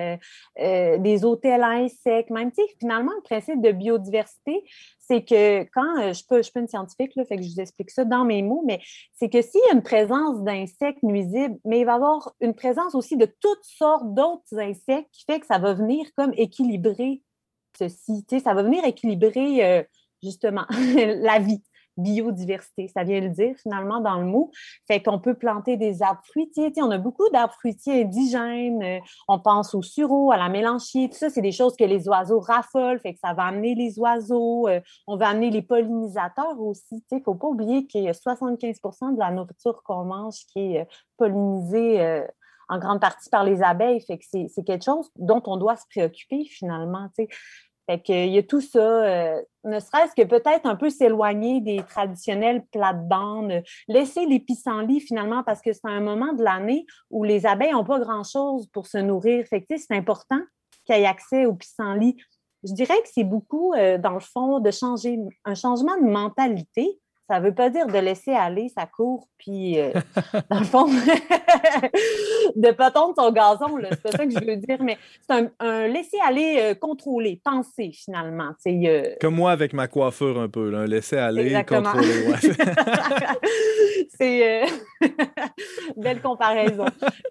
[0.57, 4.63] des hôtels à insectes, même, tu sais, finalement, le principe de biodiversité,
[5.07, 7.43] c'est que quand, euh, je suis pas, je suis pas une scientifique, là, fait que
[7.43, 8.79] je vous explique ça dans mes mots, mais
[9.13, 12.53] c'est que s'il y a une présence d'insectes nuisibles, mais il va y avoir une
[12.53, 17.21] présence aussi de toutes sortes d'autres insectes qui fait que ça va venir comme équilibrer
[17.77, 18.25] ceci.
[18.43, 19.83] Ça va venir équilibrer euh,
[20.21, 21.61] justement la vie.
[21.97, 24.51] Biodiversité, ça vient le dire finalement dans le mot.
[24.87, 26.71] Fait qu'on peut planter des arbres fruitiers.
[26.77, 28.83] On a beaucoup d'arbres fruitiers indigènes.
[28.83, 31.09] Euh, on pense au sureau, à la mélanchier.
[31.09, 32.99] Tout ça, c'est des choses que les oiseaux raffolent.
[32.99, 34.67] Fait que ça va amener les oiseaux.
[34.67, 37.03] Euh, on va amener les pollinisateurs aussi.
[37.11, 40.75] Il ne faut pas oublier qu'il y a 75% de la nourriture qu'on mange qui
[40.75, 40.85] est euh,
[41.17, 42.23] pollinisée
[42.69, 44.01] en grande partie par les abeilles.
[44.01, 47.07] Fait que c'est quelque chose dont on doit se préoccuper finalement.
[47.85, 51.77] Fait qu'il y a tout ça, euh, ne serait-ce que peut-être un peu s'éloigner des
[51.83, 57.45] traditionnelles plates-bandes, laisser les pissenlits finalement, parce que c'est un moment de l'année où les
[57.45, 59.45] abeilles n'ont pas grand-chose pour se nourrir.
[59.47, 60.39] Fait que, c'est important
[60.85, 62.15] qu'il y ait accès aux pissenlits.
[62.63, 67.01] Je dirais que c'est beaucoup, euh, dans le fond, de changer, un changement de mentalité
[67.29, 69.91] Ça ne veut pas dire de laisser aller sa cour, puis euh,
[70.49, 70.85] dans le fond,
[72.55, 75.49] de pas tondre son gazon, c'est pas ça que je veux dire, mais c'est un,
[75.59, 78.49] un laisser aller euh, contrôlé, pensé finalement.
[78.67, 81.91] euh, Comme moi avec ma coiffure un peu, là, un laisser aller, Exactement.
[81.91, 82.27] contrôler.
[82.27, 82.37] ouais.
[84.19, 84.67] c'est euh,
[85.97, 86.85] belle comparaison.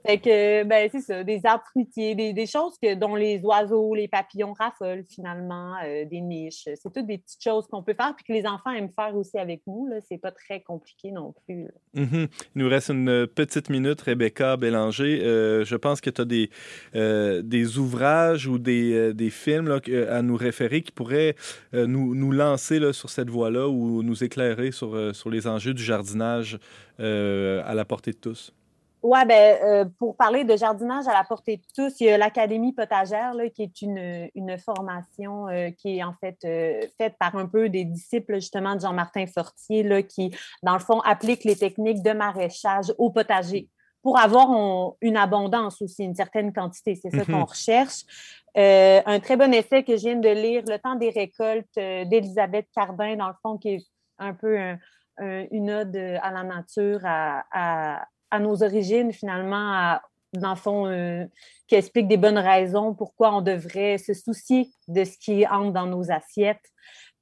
[0.07, 3.95] Fait que ben c'est ça, des arbres fruitiers, des, des choses que dont les oiseaux,
[3.95, 6.65] les papillons raffolent finalement, euh, des niches.
[6.65, 9.39] C'est toutes des petites choses qu'on peut faire puis que les enfants aiment faire aussi
[9.39, 9.82] avec nous.
[9.89, 11.69] Là, c'est pas très compliqué non plus.
[11.95, 12.29] Mhm.
[12.55, 15.23] Il nous reste une petite minute, Rebecca Bélanger.
[15.23, 16.51] Euh, je pense que tu as des,
[16.95, 21.37] euh, des ouvrages ou des, euh, des films à nous référer qui pourraient
[21.75, 25.75] euh, nous, nous lancer sur cette voie-là ou nous éclairer sur, euh, sur les enjeux
[25.75, 26.59] du jardinage
[27.01, 28.53] euh, à la portée de tous.
[29.03, 32.17] Ouais, ben, euh, pour parler de jardinage à la portée de tous, il y a
[32.19, 37.17] l'Académie potagère, là, qui est une, une formation euh, qui est en fait euh, faite
[37.19, 40.31] par un peu des disciples justement de Jean-Martin Fortier, là, qui,
[40.63, 43.69] dans le fond, applique les techniques de maraîchage au potager
[44.03, 46.95] pour avoir on- une abondance aussi, une certaine quantité.
[46.95, 47.27] C'est ça Mhm.
[47.27, 48.03] qu'on recherche.
[48.57, 52.05] Euh, un très bon essai que je viens de lire, Le temps des récoltes euh,
[52.05, 53.85] d'Elisabeth Cardin, dans le fond, qui est
[54.19, 54.79] un peu un-
[55.19, 60.03] un- une ode à la nature, à, à- à nos origines, finalement, à-
[60.33, 61.25] dans le fond, euh,
[61.69, 65.87] qui explique des bonnes raisons pourquoi on devrait se soucier de ce qui entre dans
[65.87, 66.65] nos assiettes.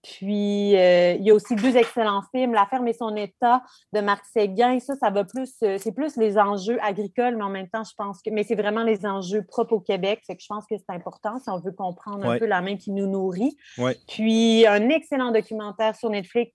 [0.03, 4.01] Puis, euh, il y a aussi deux excellents films, La ferme et son état de
[4.01, 4.79] Marc Séguin.
[4.81, 7.93] Ça, ça va plus, euh, c'est plus les enjeux agricoles, mais en même temps, je
[7.99, 10.23] pense que, mais c'est vraiment les enjeux propres au Québec.
[10.27, 12.39] Fait que je pense que c'est important si on veut comprendre un Ouais.
[12.39, 13.55] peu la main qui nous nourrit.
[13.77, 13.95] Ouais.
[14.09, 16.53] Puis, un excellent documentaire sur Netflix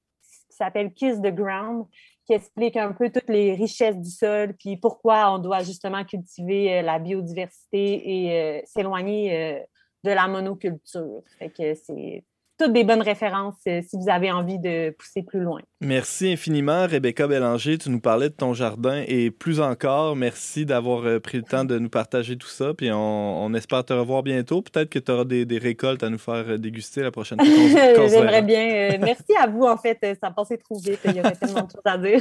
[0.49, 1.85] qui s'appelle Kiss the Ground,
[2.25, 6.79] qui explique un peu toutes les richesses du sol, puis pourquoi on doit justement cultiver
[6.79, 9.59] euh, la biodiversité et euh, s'éloigner euh,
[10.03, 11.21] de la monoculture.
[11.37, 12.23] Fait que c'est
[12.57, 15.59] toutes des bonnes références euh, si vous avez envie de pousser plus loin.
[15.81, 17.77] Merci infiniment, Rebecca Bélanger.
[17.77, 21.65] Tu nous parlais de ton jardin et plus encore, merci d'avoir euh, pris le temps
[21.65, 22.73] de nous partager tout ça.
[22.73, 24.61] Puis on, on espère te revoir bientôt.
[24.61, 27.47] Peut-être que tu auras des, des récoltes à nous faire euh, déguster la prochaine fois.
[28.07, 28.93] J'aimerais bien.
[28.93, 29.99] euh, merci à vous, en fait.
[30.21, 30.99] Ça passé trop vite.
[31.05, 32.19] Il y aurait tellement de choses à dire.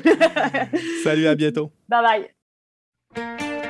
[1.03, 1.71] Salut, à bientôt.
[1.89, 2.03] bye
[3.17, 3.64] bye.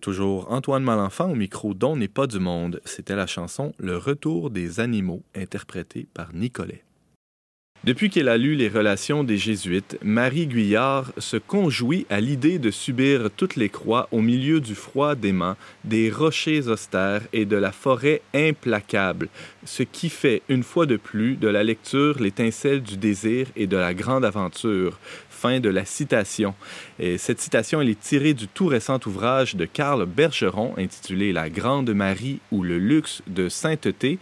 [0.00, 2.80] Toujours Antoine Malenfant au micro dont n'est pas du monde.
[2.84, 6.84] C'était la chanson Le retour des animaux, interprétée par Nicolet.
[7.84, 12.72] Depuis qu'elle a lu les relations des Jésuites, Marie Guyard se conjouit à l'idée de
[12.72, 17.70] subir toutes les croix au milieu du froid dément, des rochers austères et de la
[17.70, 19.28] forêt implacable,
[19.64, 23.76] ce qui fait, une fois de plus, de la lecture l'étincelle du désir et de
[23.76, 24.98] la grande aventure.
[25.40, 26.52] Fin de la citation.
[26.98, 31.90] Et cette citation, est tirée du tout récent ouvrage de Karl Bergeron intitulé La Grande
[31.90, 34.18] Marie ou le luxe de sainteté.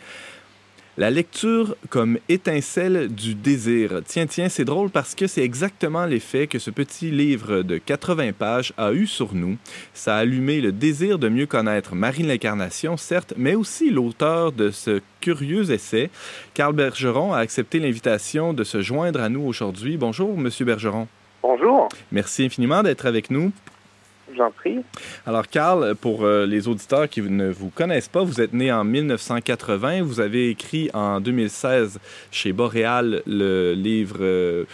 [0.98, 4.00] La lecture comme étincelle du désir.
[4.06, 8.32] Tiens, tiens, c'est drôle parce que c'est exactement l'effet que ce petit livre de 80
[8.32, 9.58] pages a eu sur nous.
[9.92, 14.70] Ça a allumé le désir de mieux connaître Marie l'Incarnation, certes, mais aussi l'auteur de
[14.70, 16.08] ce curieux essai.
[16.54, 19.98] Carl Bergeron a accepté l'invitation de se joindre à nous aujourd'hui.
[19.98, 21.08] Bonjour, Monsieur Bergeron.
[21.42, 23.52] Bonjour, Merci infiniment d'être avec nous.
[25.26, 28.84] Alors, Carl, pour euh, les auditeurs qui ne vous connaissent pas, vous êtes né en
[28.84, 30.02] 1980.
[30.02, 31.98] Vous avez écrit en 2016
[32.30, 34.64] chez Boréal le livre euh,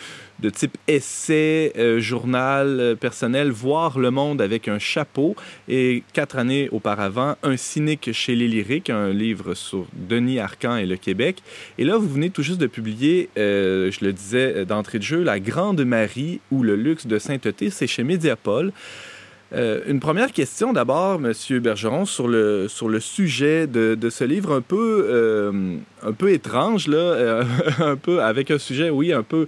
[0.40, 5.36] de type essai, euh, journal personnel, Voir le monde avec un chapeau.
[5.68, 10.86] Et quatre années auparavant, Un cynique chez les lyriques, un livre sur Denis Arcan et
[10.86, 11.42] le Québec.
[11.78, 15.38] Et là, vous venez tout juste de publier, je le disais d'entrée de jeu, La
[15.38, 17.70] Grande Marie ou le luxe de sainteté.
[17.70, 18.72] C'est chez Mediapol.
[19.54, 24.24] Euh, une première question d'abord, Monsieur Bergeron, sur le, sur le sujet de, de ce
[24.24, 27.44] livre un peu, euh, un peu étrange, là, euh,
[27.78, 29.46] un peu avec un sujet, oui, un peu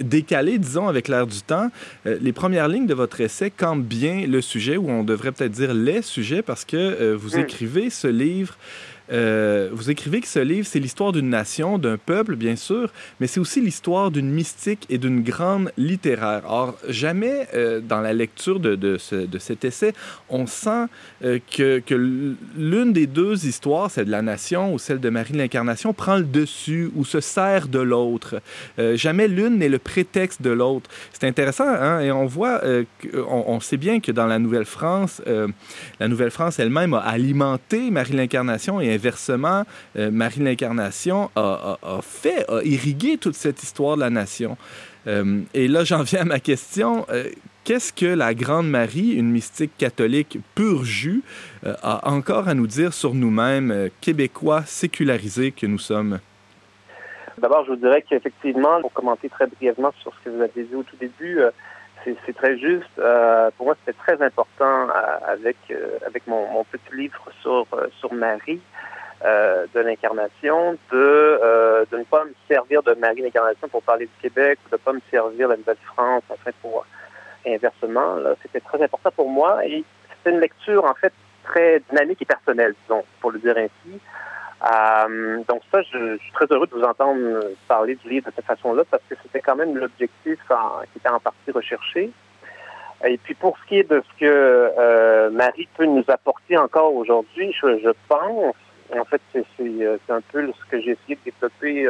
[0.00, 1.70] décalé, disons, avec l'air du temps.
[2.04, 5.74] Les premières lignes de votre essai campent bien le sujet, ou on devrait peut-être dire
[5.74, 7.40] les sujets, parce que vous Mm.
[7.40, 8.56] écrivez ce livre.
[9.10, 12.90] Euh, vous écrivez que ce livre, c'est l'histoire d'une nation, d'un peuple, bien sûr,
[13.20, 16.42] mais c'est aussi l'histoire d'une mystique et d'une grande littéraire.
[16.46, 19.92] Or, jamais euh, dans la lecture de, de, ce- de cet essai,
[20.28, 20.86] on sent
[21.24, 21.82] euh, que,
[22.56, 26.24] l'une des deux histoires, celle de la nation ou celle de Marie l'Incarnation, prend le
[26.24, 28.40] dessus ou se sert de l'autre.
[28.94, 30.88] Jamais l'une n'est le prétexte de l'autre.
[31.12, 32.00] C'est intéressant, hein?
[32.00, 32.60] Et on voit,
[33.28, 35.22] on, sait bien que dans la Nouvelle-France,
[36.00, 39.64] la Nouvelle-France elle-même a alimenté Marie l'Incarnation et inversement,
[39.96, 44.56] euh, Marie l'Incarnation a, fait, a irrigué toute cette histoire de la nation.
[45.06, 47.06] Euh, et là, j'en viens à ma question.
[47.10, 47.28] Euh,
[47.64, 51.22] Qu'est-ce que la Grande Marie, une mystique catholique pur jus,
[51.64, 56.18] a encore à nous dire sur nous-mêmes, Québécois sécularisés que nous sommes?
[57.38, 60.74] D'abord, je vous dirais qu'effectivement, pour commenter très brièvement sur ce que vous avez dit
[60.74, 61.38] au tout début,
[62.04, 62.98] c'est très juste.
[62.98, 67.66] Euh, pour moi, c'était très important euh, avec euh, avec mon, petit livre sur
[67.98, 68.60] sur Marie
[69.24, 71.38] de l'incarnation de
[71.92, 75.00] ne pas me servir de Marie l'incarnation pour parler du Québec de ne pas me
[75.12, 76.84] servir de la Nouvelle-France en fait pour
[77.46, 78.16] inversement.
[78.42, 81.12] C'était très important pour moi et c'était une lecture en fait
[81.44, 84.00] très dynamique et personnelle, disons, pour le dire ainsi.
[84.62, 88.44] Euh, donc ça, je, suis très heureux de vous entendre parler du livre de cette
[88.44, 90.38] façon-là parce que c'était quand même l'objectif
[90.92, 92.10] qui était en partie recherché.
[93.04, 94.26] Et puis pour ce qui est de ce que
[94.78, 98.54] euh, Marie peut nous apporter encore aujourd'hui, je, pense,
[98.96, 101.88] en fait c'est euh, un peu ce que j'ai essayé de développer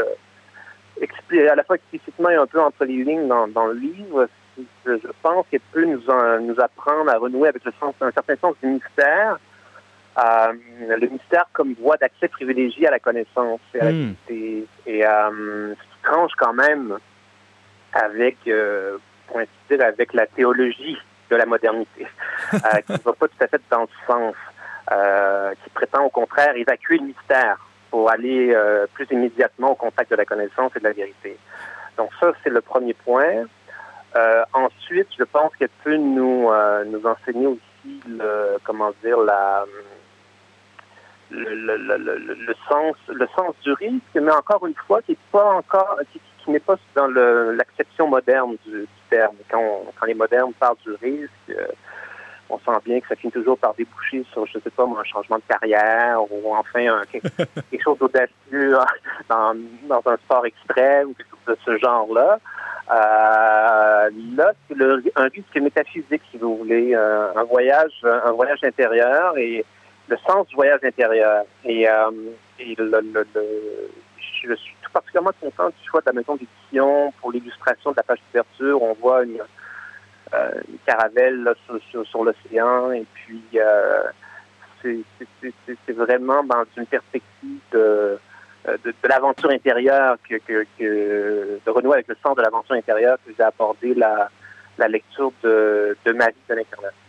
[1.51, 4.29] à la fois explicitement et un peu entre les lignes dans, le livre,
[4.87, 6.01] je pense qu'elle peut nous,
[6.41, 9.39] nous apprendre à renouer avec le sens, un certain sens du mystère,
[10.19, 10.53] euh,
[10.99, 14.15] le mystère comme voie d'accès privilégiée à la connaissance et à la Hmm.
[14.29, 14.67] vérité.
[14.87, 16.99] Et euh, ce qui tranche quand même
[17.93, 20.97] avec, euh, pour ainsi dire, avec la théologie
[21.31, 22.07] de la modernité,
[22.55, 24.35] euh, qui ne va pas tout à fait dans ce sens,
[24.93, 27.59] euh, qui prétend au contraire évacuer le mystère
[27.91, 31.39] pour aller euh, plus immédiatement au contact de la connaissance et de la vérité.
[31.97, 33.45] Donc ça, c'est le premier point.
[34.17, 39.65] Euh, ensuite, je pense qu'elle peut nous, euh, nous enseigner aussi le, comment dire, la,
[41.33, 45.12] le, le, le, le, le sens, le sens du risque, mais encore une fois, qui
[45.12, 49.37] n'est pas encore, qui, qui n'est pas dans l'acception moderne du, du terme.
[49.51, 51.66] Quand, on- quand les modernes parlent du risque, euh,
[52.51, 55.37] on sent bien que ça finit toujours par déboucher sur, je sais pas, un changement
[55.39, 57.28] de carrière ou enfin un- quelque,
[57.70, 58.76] quelque chose d'audacieux
[59.30, 59.55] dans,
[59.89, 62.39] dans un sport extrême ou quelque chose de ce genre-là.
[62.91, 64.76] Euh, là, c'est
[65.16, 69.64] un risque métaphysique, si vous voulez, euh, un voyage, un voyage intérieur et
[70.13, 71.45] le sens du voyage intérieur.
[71.65, 72.11] Et, euh,
[72.59, 78.03] je suis tout particulièrement content du choix de la maison d'édition pour l'illustration de la
[78.03, 78.83] page d'ouverture.
[78.83, 79.41] On voit une,
[80.35, 80.51] euh,
[80.87, 81.55] caravelle
[81.91, 84.03] sur, l'océan et puis euh,
[84.83, 88.19] c'est vraiment dans une perspective de,
[89.05, 90.39] l'aventure intérieure que,
[90.79, 94.29] de renouer avec le sens de l'aventure intérieure que j'ai abordé la,
[94.79, 97.02] la lecture de, de Marie de l'incarnation.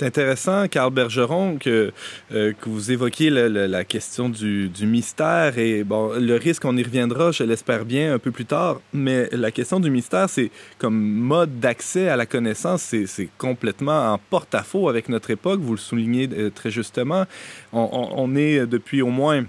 [0.00, 1.92] C'est intéressant, Carl Bergeron, que,
[2.32, 6.82] euh, que vous évoquiez la question du, du mystère et bon, le risque, on y
[6.82, 8.80] reviendra, je l'espère bien, un peu plus tard.
[8.94, 14.18] Mais la question du mystère, c'est comme mode d'accès à la connaissance, c'est complètement en
[14.30, 15.60] porte-à-faux avec notre époque.
[15.60, 17.26] Vous le soulignez euh, très justement.
[17.74, 19.44] On est depuis au moins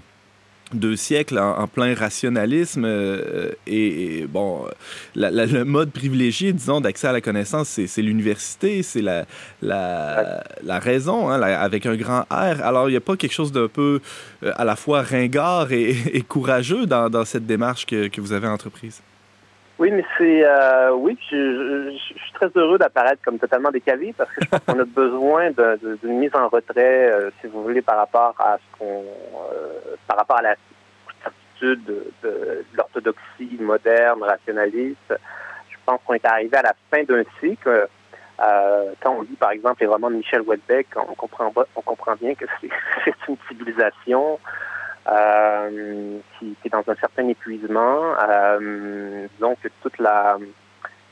[0.74, 4.66] deux siècles en, plein rationalisme euh, et, bon
[5.14, 10.38] le mode privilégié disons d'accès à la connaissance c'est l'université c'est la,
[10.78, 12.62] raison hein, avec un grand R.
[12.62, 14.00] Alors il n'y a pas quelque chose d'un peu
[14.42, 19.00] euh, à la fois ringard et, courageux dans, cette démarche que vous avez entreprise?
[19.82, 24.44] Oui, mais c'est euh, oui, je, suis très heureux d'apparaître comme totalement décalé parce que
[24.44, 28.32] je pense qu'on a besoin d'une mise en retrait, euh, si vous voulez, par rapport
[28.38, 30.54] à ce qu'on, euh, par rapport à la
[31.20, 31.84] certitude
[32.22, 35.18] de, l'orthodoxie moderne, rationaliste.
[35.68, 37.88] Je pense qu'on est arrivé à la fin d'un cycle.
[38.38, 42.36] Quand on lit, par exemple, les romans de Michel Houellebecq, on comprend, on comprend bien
[42.36, 42.70] que c'est
[43.28, 44.38] une civilisation
[45.08, 48.14] euh, qui, qui est dans un certain épuisement.
[48.28, 50.36] Euh, donc que toute la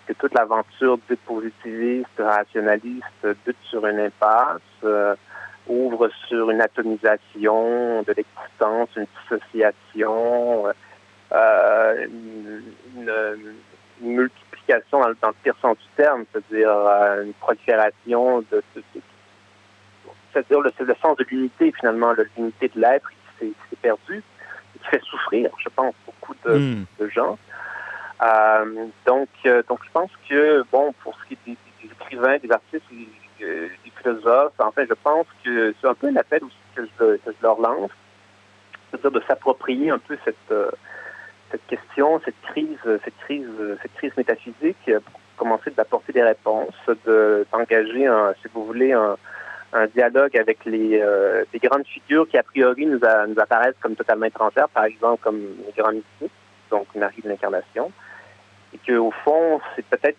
[0.07, 5.15] que toute l'aventure dite positiviste, rationaliste, bute sur une impasse, euh,
[5.69, 10.67] ouvre sur une atomisation de l'existence, une dissociation,
[11.33, 12.63] euh, une,
[12.97, 13.55] une-
[14.03, 19.01] multiplication dans le, pire sens du terme, c'est-à-dire euh, une prolifération de, de- de-
[20.33, 23.11] c'est-à-dire le, le sens de l'unité finalement, le- l'unité de l'être
[23.41, 24.23] s'est perdu,
[24.73, 26.85] qui fait souffrir, je pense, beaucoup de, Hmm.
[26.99, 27.39] de gens.
[28.23, 32.39] Euh, donc, euh, donc, je pense que, bon, pour ce qui est des, des écrivains,
[32.39, 33.09] des artistes, des,
[33.43, 37.17] euh, des philosophes, enfin, je pense que c'est un peu un appel aussi que je,
[37.17, 37.91] que je leur lance,
[38.91, 40.55] c'est-à-dire de s'approprier un peu cette,
[41.51, 43.49] cette question, cette crise, cette crise,
[43.83, 46.75] cette crise métaphysique, pour commencer d'apporter des réponses,
[47.07, 49.17] de, d'engager, un, si vous voulez, un,
[49.73, 53.79] un dialogue avec les, euh, des grandes figures qui, a priori, nous, a- nous apparaissent
[53.81, 56.33] comme totalement étrangères, par exemple, comme les grands mystiques,
[56.71, 57.93] donc Marie de l'Incarnation,
[58.75, 60.19] et qu'au fond, c'est peut-être,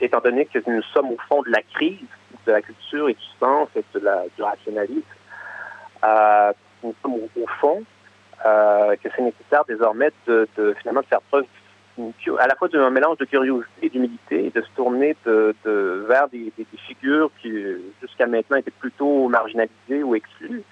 [0.00, 1.98] étant donné que nous sommes au fond de la crise
[2.46, 5.02] de la culture et du sens et de la, du rationalisme,
[6.04, 7.82] euh, nous sommes au, au fond,
[8.44, 11.44] euh, que c'est nécessaire désormais de, de finalement de faire preuve
[12.38, 16.52] à la fois d'un mélange de curiosité et d'humilité et de se tourner vers des,
[16.88, 17.50] figures qui
[18.00, 20.62] jusqu'à maintenant étaient plutôt marginalisées ou exclues.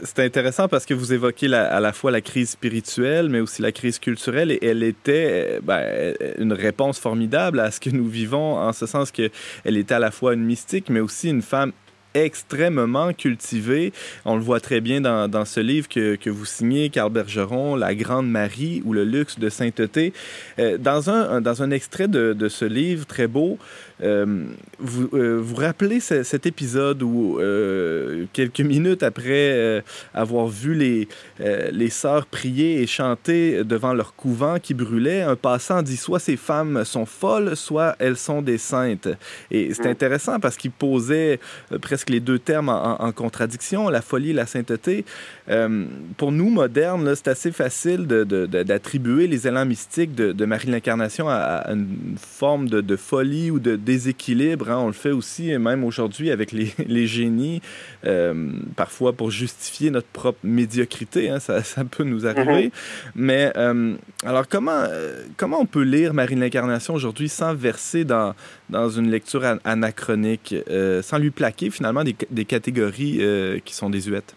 [0.00, 3.70] C'est intéressant parce que vous évoquez à la fois la crise spirituelle, mais aussi la
[3.70, 8.56] crise culturelle, et elle était euh, ben, une réponse formidable à ce que nous vivons,
[8.56, 9.30] en ce sens qu'elle
[9.64, 11.72] était à la fois une mystique, mais aussi une femme
[12.14, 13.92] extrêmement cultivée.
[14.24, 17.94] On le voit très bien dans, ce livre que, que vous signez, Carl Bergeron, La
[17.94, 20.12] Grande Marie ou le luxe de sainteté.
[20.58, 23.58] Euh, dans, un, dans un extrait de, de ce livre très beau,
[24.00, 29.80] vous euh, vous rappelez ce- cet épisode où, euh, quelques minutes après euh,
[30.12, 31.08] avoir vu les,
[31.40, 36.18] euh, les sœurs prier et chanter devant leur couvent qui brûlait, un passant dit soit
[36.18, 39.08] ces femmes sont folles, soit elles sont des saintes.
[39.50, 39.90] Et c'est Mm.
[39.90, 41.38] intéressant parce qu'il posait
[41.72, 45.04] euh, presque les deux termes en, contradiction, la folie et la sainteté.
[45.50, 45.84] Euh,
[46.16, 51.34] pour nous, modernes, c'est assez facile d'attribuer les élans mystiques de, de Marie l'Incarnation à,
[51.34, 54.70] à une forme de, de folie ou de déséquilibre.
[54.70, 54.78] hein.
[54.78, 57.60] On le fait aussi, et même aujourd'hui, avec les, les génies,
[58.04, 61.30] euh, parfois pour justifier notre propre médiocrité.
[61.30, 61.38] hein.
[61.40, 62.72] Ça, ça peut nous arriver.
[63.14, 68.04] Mais euh, alors, comment, euh, comment on peut lire Marie de l'Incarnation aujourd'hui sans verser
[68.04, 68.34] dans,
[68.70, 70.54] dans une lecture an- anachronique,
[71.02, 73.20] sans lui plaquer finalement des, des catégories
[73.64, 74.34] qui sont désuètes?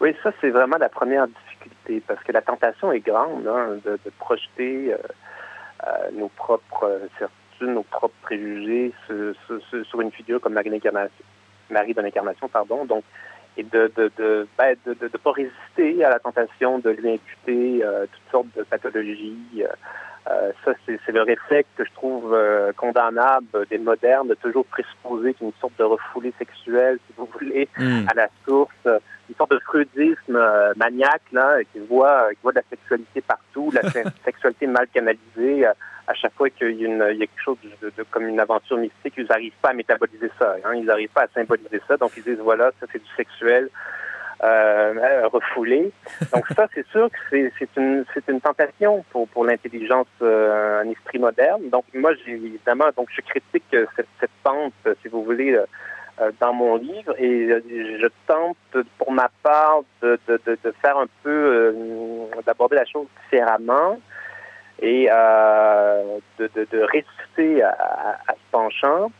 [0.00, 3.92] Oui, ça, c'est vraiment la première difficulté, parce que la tentation est grande hein, de,
[3.92, 4.96] de projeter euh,
[5.86, 5.88] euh,
[6.18, 7.06] nos propres euh,
[7.66, 11.24] nos propres préjugés sur, sur- sur- sur une figure comme Marie, d'Incarnation-
[11.70, 13.04] Marie de l'Incarnation, pardon, donc,
[13.56, 17.12] et de de, de, ben, de, de- de pas résister à la tentation de lui
[17.14, 19.36] imputer euh, toutes sortes de pathologies.
[19.60, 19.66] euh,
[20.30, 25.34] euh, ça, c'est le réflexe que je trouve euh, condamnable des modernes, de toujours présupposer
[25.34, 28.06] qu'une sorte de refoulé sexuel, si vous voulez, Hmm.
[28.08, 28.86] à la source,
[29.32, 33.70] une sorte de freudisme euh, maniaque là, qui voit, qui voit de la sexualité partout,
[33.72, 35.66] la se- sexualité mal canalisée.
[35.66, 35.72] euh,
[36.08, 39.14] à chaque fois qu'il y, a y quelque chose de, de- comme une aventure mystique,
[39.16, 40.56] ils n'arrivent pas à métaboliser ça.
[40.64, 41.96] hein, ils n'arrivent pas à symboliser ça.
[41.96, 43.68] Donc ils disent voilà, ça c'est du sexuel.
[44.42, 45.92] Euh, euh, refoulé.
[46.34, 47.16] Donc ça, c'est sûr que
[47.58, 51.68] c'est une, c'est une tentation pour, pour l'intelligence, euh, un esprit moderne.
[51.70, 55.52] Donc moi, j'ai évidemment, donc je critique euh, cette, cette pente, euh, si vous voulez,
[55.52, 55.66] euh, euh,
[56.40, 57.60] dans mon livre et euh,
[58.00, 58.56] je tente
[58.98, 61.72] pour ma part de, de, de, faire un peu, euh,
[62.46, 63.98] d'aborder la chose différemment
[64.80, 69.10] et euh, de, de, de résister à, ce penchant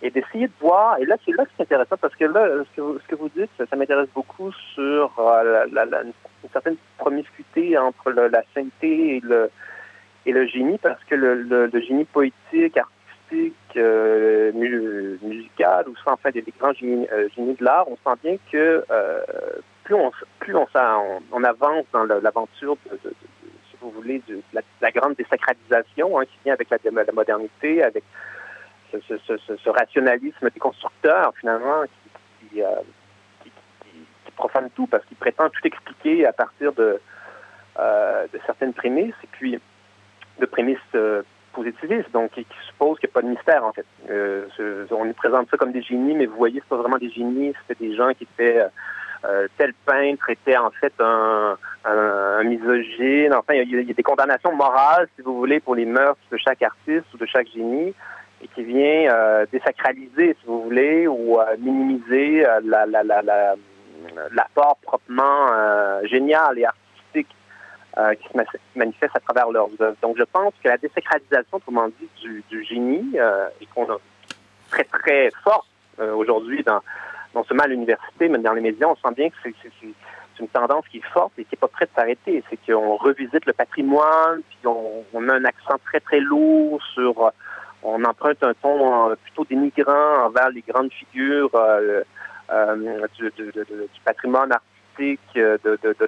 [0.00, 2.76] et d'essayer de voir, et là c'est là que c'est intéressant parce que là, ce
[2.76, 6.50] que vous, ce que vous dites, ça, m'intéresse beaucoup sur euh, la, la, la, une
[6.52, 9.50] certaine promiscuité entre le- la sainteté et le,
[10.24, 12.78] et le génie, parce que le, génie poétique,
[13.76, 18.18] euh, mu- musical, ou ça, enfin des, grands génies, euh, génies de l'art, on sent
[18.22, 19.20] bien que euh,
[19.84, 23.12] plus on plus on, avance dans l'aventure de,
[23.80, 24.22] vous voulez,
[24.52, 28.02] la, grande désacralisation hein, qui vient avec la, modernité, avec
[28.90, 31.84] ce, rationalisme des constructeurs, finalement,
[32.50, 32.66] qui, euh,
[34.36, 37.00] profane tout parce qu'il prétend tout expliquer à partir de,
[37.76, 39.14] de certaines prémices.
[39.24, 39.60] Et puis
[40.40, 40.78] de prémices
[42.12, 43.86] donc qui, supposent qu'il n'y a pas de mystère, en fait.
[44.10, 44.46] Euh,
[44.90, 47.52] on nous présente ça comme des génies, mais vous voyez, c'est pas vraiment des génies,
[47.66, 48.60] c'était des gens qui étaient...
[48.60, 48.68] euh,
[49.24, 51.56] euh, tel peintre était en fait un,
[52.44, 53.34] misogyne.
[53.34, 56.62] Enfin, il y, a, des condamnations morales, si vous voulez, pour les mœurs de chaque
[56.62, 57.92] artiste ou de chaque génie
[58.40, 59.12] et qui vient
[59.50, 63.54] désacraliser, si vous voulez, ou minimiser euh, la, la, la,
[64.30, 65.48] l'apport proprement
[66.04, 66.87] génial et artistique
[67.96, 68.44] euh, qui se ma-
[68.76, 69.96] manifeste à travers leurs œuvres.
[70.02, 73.96] Donc, je pense que la désacralisation, autrement dit, du, du génie, euh, et qu'on a
[74.70, 75.66] très, très forte
[76.00, 76.80] euh, aujourd'hui dans
[77.34, 79.54] non seulement à l'université, mais dans les médias, on sent bien que c'est,
[80.40, 82.44] une tendance qui est forte et qui n'est pas prête de s'arrêter.
[82.48, 87.26] C'est qu'on revisite le patrimoine, puis on, on a un accent très, très lourd sur...
[87.26, 87.30] euh,
[87.82, 92.02] On emprunte un ton euh, plutôt dénigrant envers les grandes figures euh,
[93.18, 96.06] du, de- de- du patrimoine artistique de, de, de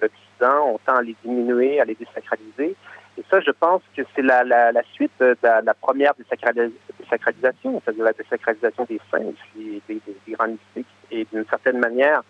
[0.48, 2.76] On tend à les diminuer, à les désacraliser.
[3.18, 8.12] Et ça, je pense que c'est la, suite de la, première désacralis- désacralisation, c'est-à-dire la
[8.12, 10.86] désacralisation des saints aussi, des, des, des grands mystiques.
[11.10, 12.22] Et d'une certaine manière,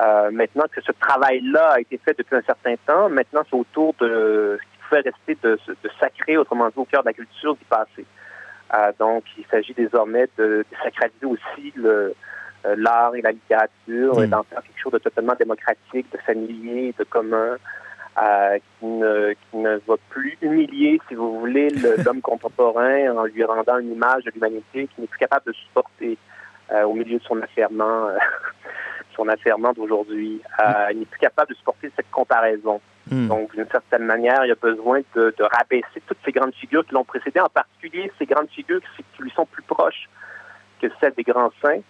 [0.00, 3.94] euh, maintenant que ce travail-là a été fait depuis un certain temps, maintenant c'est autour
[4.00, 7.54] de ce qui pouvait rester de, de sacré, autrement dit, au cœur de la culture
[7.54, 8.04] du passé.
[8.74, 12.14] Euh, donc, il s'agit désormais de, de sacraliser aussi le,
[12.76, 14.24] l'art et la littérature, Mm.
[14.24, 17.56] et d'en faire quelque chose de totalement démocratique, de familier, de commun,
[18.22, 23.24] euh, qui, ne, qui ne va plus humilier, si vous voulez, le- l'homme contemporain en
[23.24, 26.18] lui rendant une image de l'humanité qui n'est plus capable de supporter
[26.70, 28.18] euh, au milieu de son affairement, euh,
[29.16, 30.40] son affairement d'aujourd'hui.
[30.60, 32.80] Euh, il n'est plus capable de supporter cette comparaison.
[33.10, 33.28] Hmm.
[33.28, 36.84] Donc, d'une certaine manière, il y a besoin de, de rabaisser toutes ces grandes figures
[36.86, 40.08] qui l'ont précédé, en particulier ces grandes figures qui, qui lui sont plus proches
[40.80, 41.80] que celles des grands saints,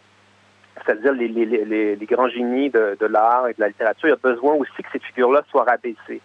[0.84, 4.08] c'est-à-dire les, les, les, les- grands génies de, de l'art et de la littérature.
[4.08, 6.20] Il y a besoin aussi que ces figures-là soient rabaissées.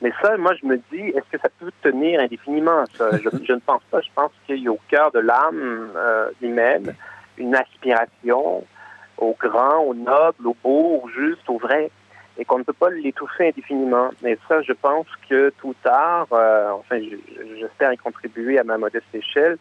[0.00, 3.10] Mais ça, moi, je me dis, est-ce que ça peut tenir indéfiniment, ça?
[3.18, 4.00] Je, je ne pense pas.
[4.00, 6.94] Je pense qu'il y a au cœur de l'âme euh, humaine
[7.38, 8.64] une aspiration
[9.18, 11.90] au grand, au noble, au beau, au juste, au vrai,
[12.38, 14.10] et qu'on ne peut pas l'étouffer indéfiniment.
[14.24, 18.64] Et ça, je pense que tout ou tard, euh, enfin, je- j'espère y contribuer à
[18.64, 19.58] ma modeste échelle,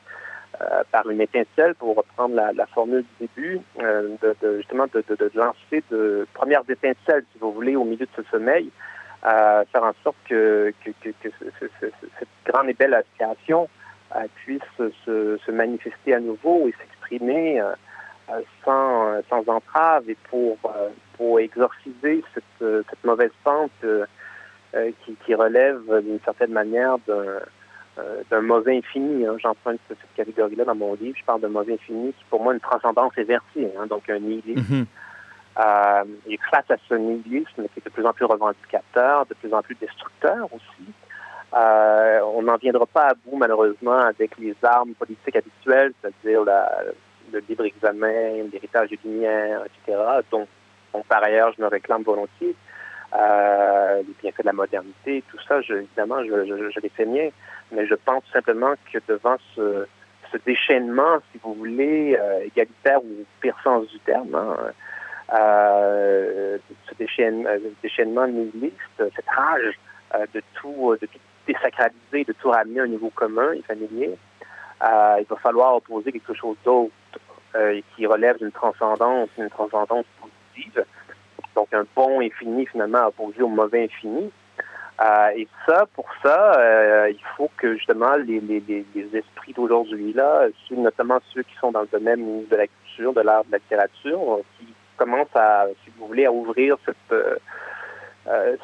[0.92, 5.04] par une étincelle, pour reprendre la, formule du début, euh, de, justement de,
[5.36, 8.70] lancer de premières étincelles, si vous voulez, au milieu de ce sommeil,
[9.26, 12.94] euh, faire en sorte que, que, que, que ce- ce- ce- cette grande et belle
[12.94, 13.70] aspiration
[14.16, 14.62] euh, puisse
[15.06, 17.72] se, manifester à nouveau et s'exprimer euh,
[18.30, 20.90] euh, sans, euh, entrave et pour, euh,
[21.38, 24.06] exorciser cette, euh, mauvaise pente euh,
[24.76, 27.40] euh, qui, qui relève euh, d'une certaine manière d'un
[27.98, 29.26] euh, d'un mauvais infini.
[29.26, 29.36] Hein.
[29.42, 31.18] J'emprunte cette catégorie-là dans mon livre.
[31.18, 34.76] Je parle d'un mauvais infini qui, pour moi, une transcendance inversée, hein, donc un nihilisme.
[34.76, 34.86] Mhm.
[35.60, 39.54] Euh, et face à ce nihilisme qui est de plus en plus revendicateur, de plus
[39.54, 40.94] en plus destructeur aussi,
[41.54, 46.46] euh, on n'en viendra pas à bout malheureusement avec les armes politiques habituelles, c'est-à-dire
[47.34, 50.00] le libre examen, l'héritage des Lumières, etc.,
[50.32, 50.48] dont,
[50.94, 52.56] dont par ailleurs je me réclame volontiers.
[53.14, 57.06] Euh, les bienfaits de la modernité, tout ça, je, évidemment, je, je, je les fais
[57.06, 57.30] miens,
[57.72, 59.86] mais je pense simplement que devant ce,
[60.32, 64.58] ce déchaînement, si vous voulez, euh, égalitaire ou pire sens du terme, hein,
[65.34, 66.58] euh,
[66.90, 69.80] ce déchaînement, euh, déchaînement nihiliste, cette rage
[70.16, 74.18] euh, de tout, de tout désacraliser, de tout ramener à un niveau commun et familier,
[74.84, 76.92] euh, il va falloir opposer quelque chose d'autre
[77.56, 80.86] euh, qui relève d'une transcendance, une transcendance positive.
[81.56, 84.32] Donc un bon infini finalement opposé au mauvais infini.
[85.04, 89.54] Euh, et ça, pour ça, euh, il faut que justement les, les, les, les esprits
[89.54, 93.44] d'aujourd'hui là, ceux- notamment ceux qui sont dans le domaine de la culture, de l'art,
[93.46, 97.36] de la littérature, euh, qui commencent à, si vous voulez, à ouvrir cette, euh,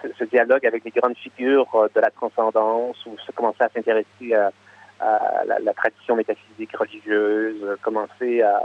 [0.04, 3.70] ce, ce dialogue avec les grandes figures euh, de la transcendance, ou se commencer à
[3.70, 4.52] s'intéresser à,
[5.00, 8.62] à la, la tradition métaphysique religieuse, euh, commencer à,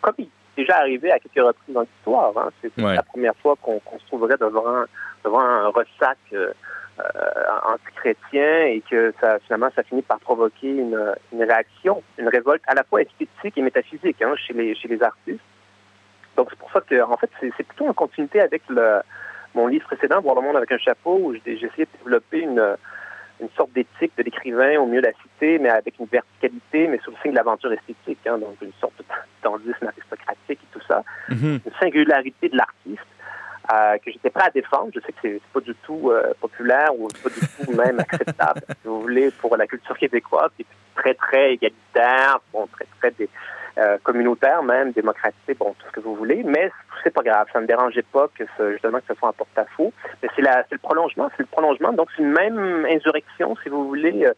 [0.00, 2.94] comme il est déjà arrivé à quelques reprises dans l'histoire, hein, c'est Ouais.
[2.94, 4.84] la première fois qu'on qu'on se trouverait devant,
[5.24, 6.18] devant un ressac
[7.66, 12.74] anti-chrétien et que ça finalement ça finit par provoquer une, une réaction, une révolte à
[12.74, 15.40] la fois esthétique et métaphysique hein, chez les chez les artistes.
[16.36, 19.00] Donc c'est pour ça que en fait c'est plutôt en continuité avec le
[19.54, 22.76] mon livre précédent, Voir le monde avec un chapeau, où j'ai essayé de développer une
[23.40, 27.00] une sorte d'éthique de l'écrivain au mieux de la cité, mais avec une verticalité, mais
[27.04, 29.04] sous le signe de l'aventure esthétique, hein, donc une sorte de
[29.86, 31.60] aristocratique et tout ça, Mhm.
[31.66, 33.06] une singularité de l'artiste
[33.72, 34.90] euh, que j'étais prêt à défendre.
[34.94, 38.60] Je sais que c'est pas du tout euh, populaire ou pas du tout même acceptable,
[38.68, 43.10] si vous voulez, pour la culture québécoise, qui est très, très égalitaire, bon, très, très
[43.12, 43.28] dé-
[43.76, 46.70] euh, communautaire même, démocratique, bon, tout ce que vous voulez, mais
[47.02, 49.92] c'est pas grave, ça me dérangeait pas que ce, justement que ce soit un porte-à-faux.
[50.22, 54.24] Mais c'est le prolongement, c'est le prolongement, donc c'est une même insurrection, si vous voulez,
[54.26, 54.32] euh,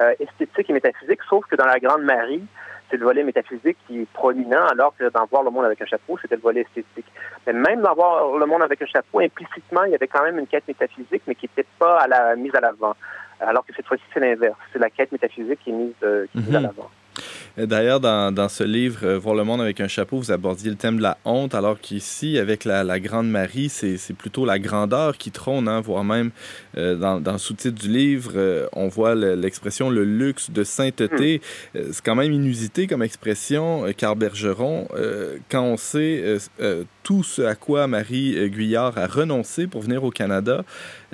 [0.00, 2.42] euh, esthétique et métaphysique, sauf que dans la Grande Marie,
[2.90, 5.86] c'est le volet métaphysique qui est prominent, alors que dans Voir le monde avec un
[5.86, 7.06] chapeau, c'était le volet esthétique.
[7.46, 10.38] Mais même dans Voir le monde avec un chapeau, implicitement, il y avait quand même
[10.38, 12.94] une quête métaphysique, mais qui n'était pas à la, mise à l'avant.
[13.40, 14.58] Alors que cette fois-ci, c'est l'inverse.
[14.72, 16.66] C'est la quête métaphysique qui est mise, euh, qui est mise à Mhm.
[16.66, 16.90] l'avant.
[17.58, 20.76] D'ailleurs, dans, dans ce livre, euh, Voir le monde avec un chapeau, vous abordiez le
[20.76, 25.16] thème de la honte, alors qu'ici, avec la, la Grande Marie, c'est plutôt la grandeur
[25.18, 26.30] qui trône, hein, voire même
[26.76, 30.64] euh, dans, dans le sous-titre du livre, euh, on voit le- l'expression le luxe de
[30.64, 31.40] sainteté.
[31.76, 36.38] Euh, c'est quand même inusité comme expression, euh, car Bergeron, euh, quand on sait euh,
[36.60, 40.62] euh, tout ce à quoi Marie euh, Guyard a renoncé pour venir au Canada,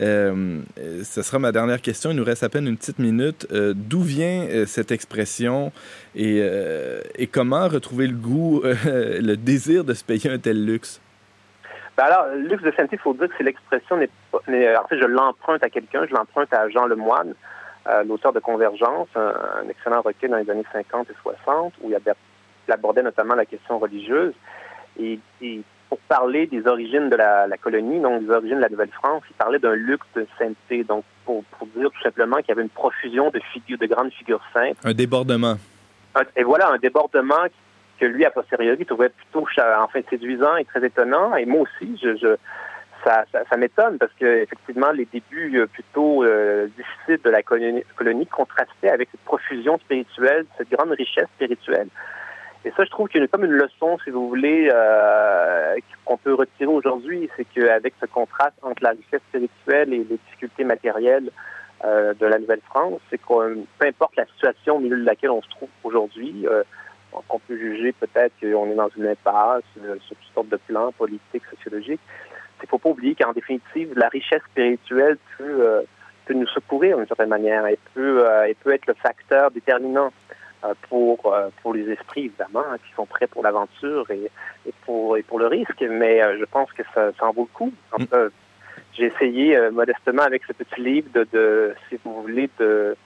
[0.01, 2.11] euh, euh, ce sera ma dernière question.
[2.11, 3.47] Il nous reste à peine une petite minute.
[3.51, 5.73] D'où vient cette expression
[6.15, 11.01] et, comment retrouver le goût, le désir de se payer un tel luxe?
[11.97, 13.99] Ben alors, luxe de sainteté, il faut dire que c'est l'expression en
[14.89, 17.35] fait, je l'emprunte à quelqu'un, je l'emprunte à Jean Lemoine,
[18.07, 23.03] l'auteur de Convergence, un, excellent recueil dans les années 50 et 60, où il abordait
[23.03, 24.35] notamment la question religieuse.
[24.99, 28.69] Et, et pour parler des origines de la, la colonie, donc des origines de la
[28.69, 32.53] Nouvelle-France, il parlait d'un luxe de sainteté, donc pour, pour dire tout simplement qu'il y
[32.53, 34.77] avait une profusion de figures, de grandes figures saintes.
[34.85, 35.57] Un débordement.
[36.15, 37.45] Un- Et voilà un débordement
[38.01, 39.47] que lui, a posteriori, trouvait plutôt
[39.79, 41.35] enfin séduisant et très étonnant.
[41.37, 42.37] Et moi aussi, je, je-
[43.05, 47.43] ça, ça, ça m'étonne parce que effectivement, les débuts euh, plutôt euh, difficiles de la
[47.43, 51.89] colonie, colonie contrastaient avec cette profusion spirituelle, cette grande richesse spirituelle.
[52.67, 56.17] Et ça, je trouve qu'il y a comme une leçon, si vous voulez, euh, qu'on
[56.17, 61.31] peut retirer aujourd'hui, c'est qu'avec ce contraste entre la richesse spirituelle et les difficultés matérielles
[61.85, 65.43] euh, de la Nouvelle-France, c'est qu'on, peu importe la situation au milieu de laquelle on
[65.43, 66.65] se trouve aujourd'hui, euh,
[67.31, 70.91] on peut juger peut-être qu'on est dans une impasse euh, sur toutes sortes de plans
[70.91, 72.01] politiques, sociologiques.
[72.61, 75.83] Il ne faut pas oublier qu'en définitive, la richesse spirituelle peut, euh,
[76.25, 77.65] peut nous secourir d'une certaine manière.
[77.65, 80.35] Elle peut, euh, elle peut être le facteur déterminant euh,
[80.89, 84.31] pour, euh, pour les esprits, évidemment, hein, qui sont prêts pour l'aventure et,
[84.67, 85.83] et, pour, et pour le risque.
[85.89, 87.73] Mais euh, je pense que ça, ça en vaut le coup.
[87.93, 88.29] En cas,
[88.95, 92.97] j'ai essayé euh, modestement avec ce petit livre de, de si vous voulez, de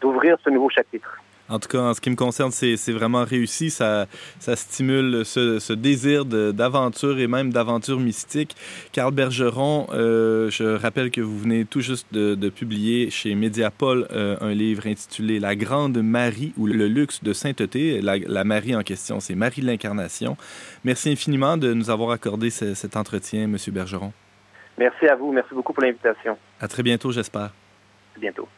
[0.00, 1.20] d'ouvrir ce nouveau chapitre.
[1.52, 3.70] En tout cas, en ce qui me concerne, c'est vraiment réussi.
[3.70, 4.06] Ça,
[4.40, 8.56] ça stimule ce, ce désir d'aventure et même d'aventure mystique.
[8.92, 14.06] Carl Bergeron, euh, je rappelle que vous venez tout juste de, de publier chez Mediapol
[14.12, 18.00] euh, un livre intitulé La Grande Marie ou le luxe de sainteté.
[18.00, 20.36] La, la Marie en question, c'est Marie de l'Incarnation.
[20.84, 24.12] Merci infiniment de nous avoir accordé ce- cet entretien, Monsieur Bergeron.
[24.78, 25.32] Merci à vous.
[25.32, 26.38] Merci beaucoup pour l'invitation.
[26.60, 27.52] À très bientôt, j'espère.
[28.16, 28.48] À bientôt.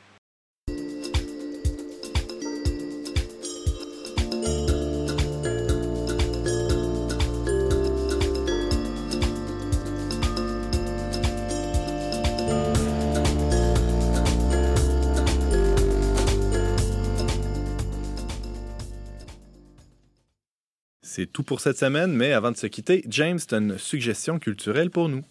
[21.16, 24.90] C'est tout pour cette semaine, mais avant de se quitter, James, tu une suggestion culturelle
[24.90, 25.22] pour nous.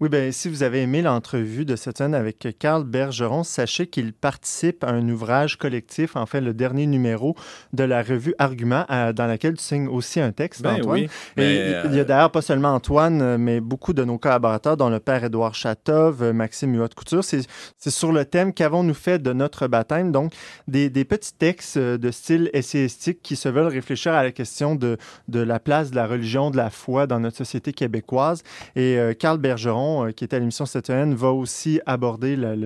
[0.00, 4.12] Oui, bien, si vous avez aimé l'entrevue de cette semaine avec Carl Bergeron, sachez qu'il
[4.12, 7.36] participe à un ouvrage collectif, en fait, le dernier numéro
[7.72, 11.00] de la revue Argument, dans laquelle tu signes aussi un texte, Ben Antoine.
[11.00, 11.08] oui,
[11.42, 11.54] Et
[11.86, 15.00] il y a euh, d'ailleurs pas seulement Antoine, mais beaucoup de nos collaborateurs, dont le
[15.00, 17.22] père Édouard Chatov, euh, Maxime Huot-Couture.
[17.24, 17.42] C'est
[17.78, 20.10] c'est sur le thème qu'avons-nous fait de notre baptême.
[20.12, 20.32] Donc,
[20.68, 24.74] des, des petits textes euh, de style essayistique qui se veulent réfléchir à la question
[24.74, 24.96] de,
[25.28, 28.42] de la place de la religion, de la foi dans notre société québécoise.
[28.74, 32.56] Et euh, Carl Bergeron, euh, qui est à l'émission cette semaine, va aussi aborder le,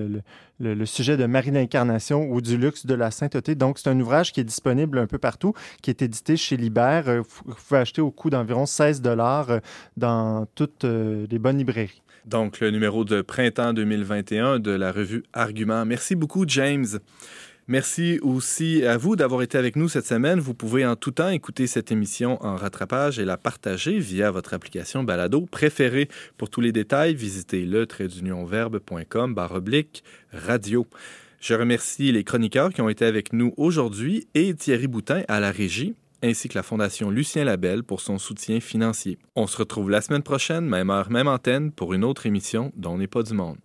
[0.59, 3.53] le- sujet de Marie l'Incarnation ou du luxe de la sainteté.
[3.55, 7.03] Donc, c'est un ouvrage qui est disponible un peu partout, qui est édité chez Libert.
[7.07, 9.59] Euh, Vous pouvez acheter au coût d'environ 16 dollars
[9.97, 12.01] dans toutes euh, les bonnes librairies.
[12.25, 15.85] Donc, le numéro de printemps 2021 de la revue Argument.
[15.85, 16.85] Merci beaucoup, James.
[17.71, 20.39] Merci aussi à vous d'avoir été avec nous cette semaine.
[20.39, 24.55] Vous pouvez en tout temps écouter cette émission en rattrapage et la partager via votre
[24.55, 26.09] application Balado préférée.
[26.35, 27.85] Pour tous les détails, visitez le
[28.47, 30.03] verbe.com oblique
[30.33, 30.87] radio.
[31.39, 35.51] Je remercie les chroniqueurs qui ont été avec nous aujourd'hui et Thierry Boutin à la
[35.51, 35.93] régie
[36.23, 39.19] ainsi que la Fondation Lucien Labelle pour son soutien financier.
[39.35, 42.97] On se retrouve la semaine prochaine, même heure, même antenne, pour une autre émission dont
[42.97, 43.57] n'est pas du monde.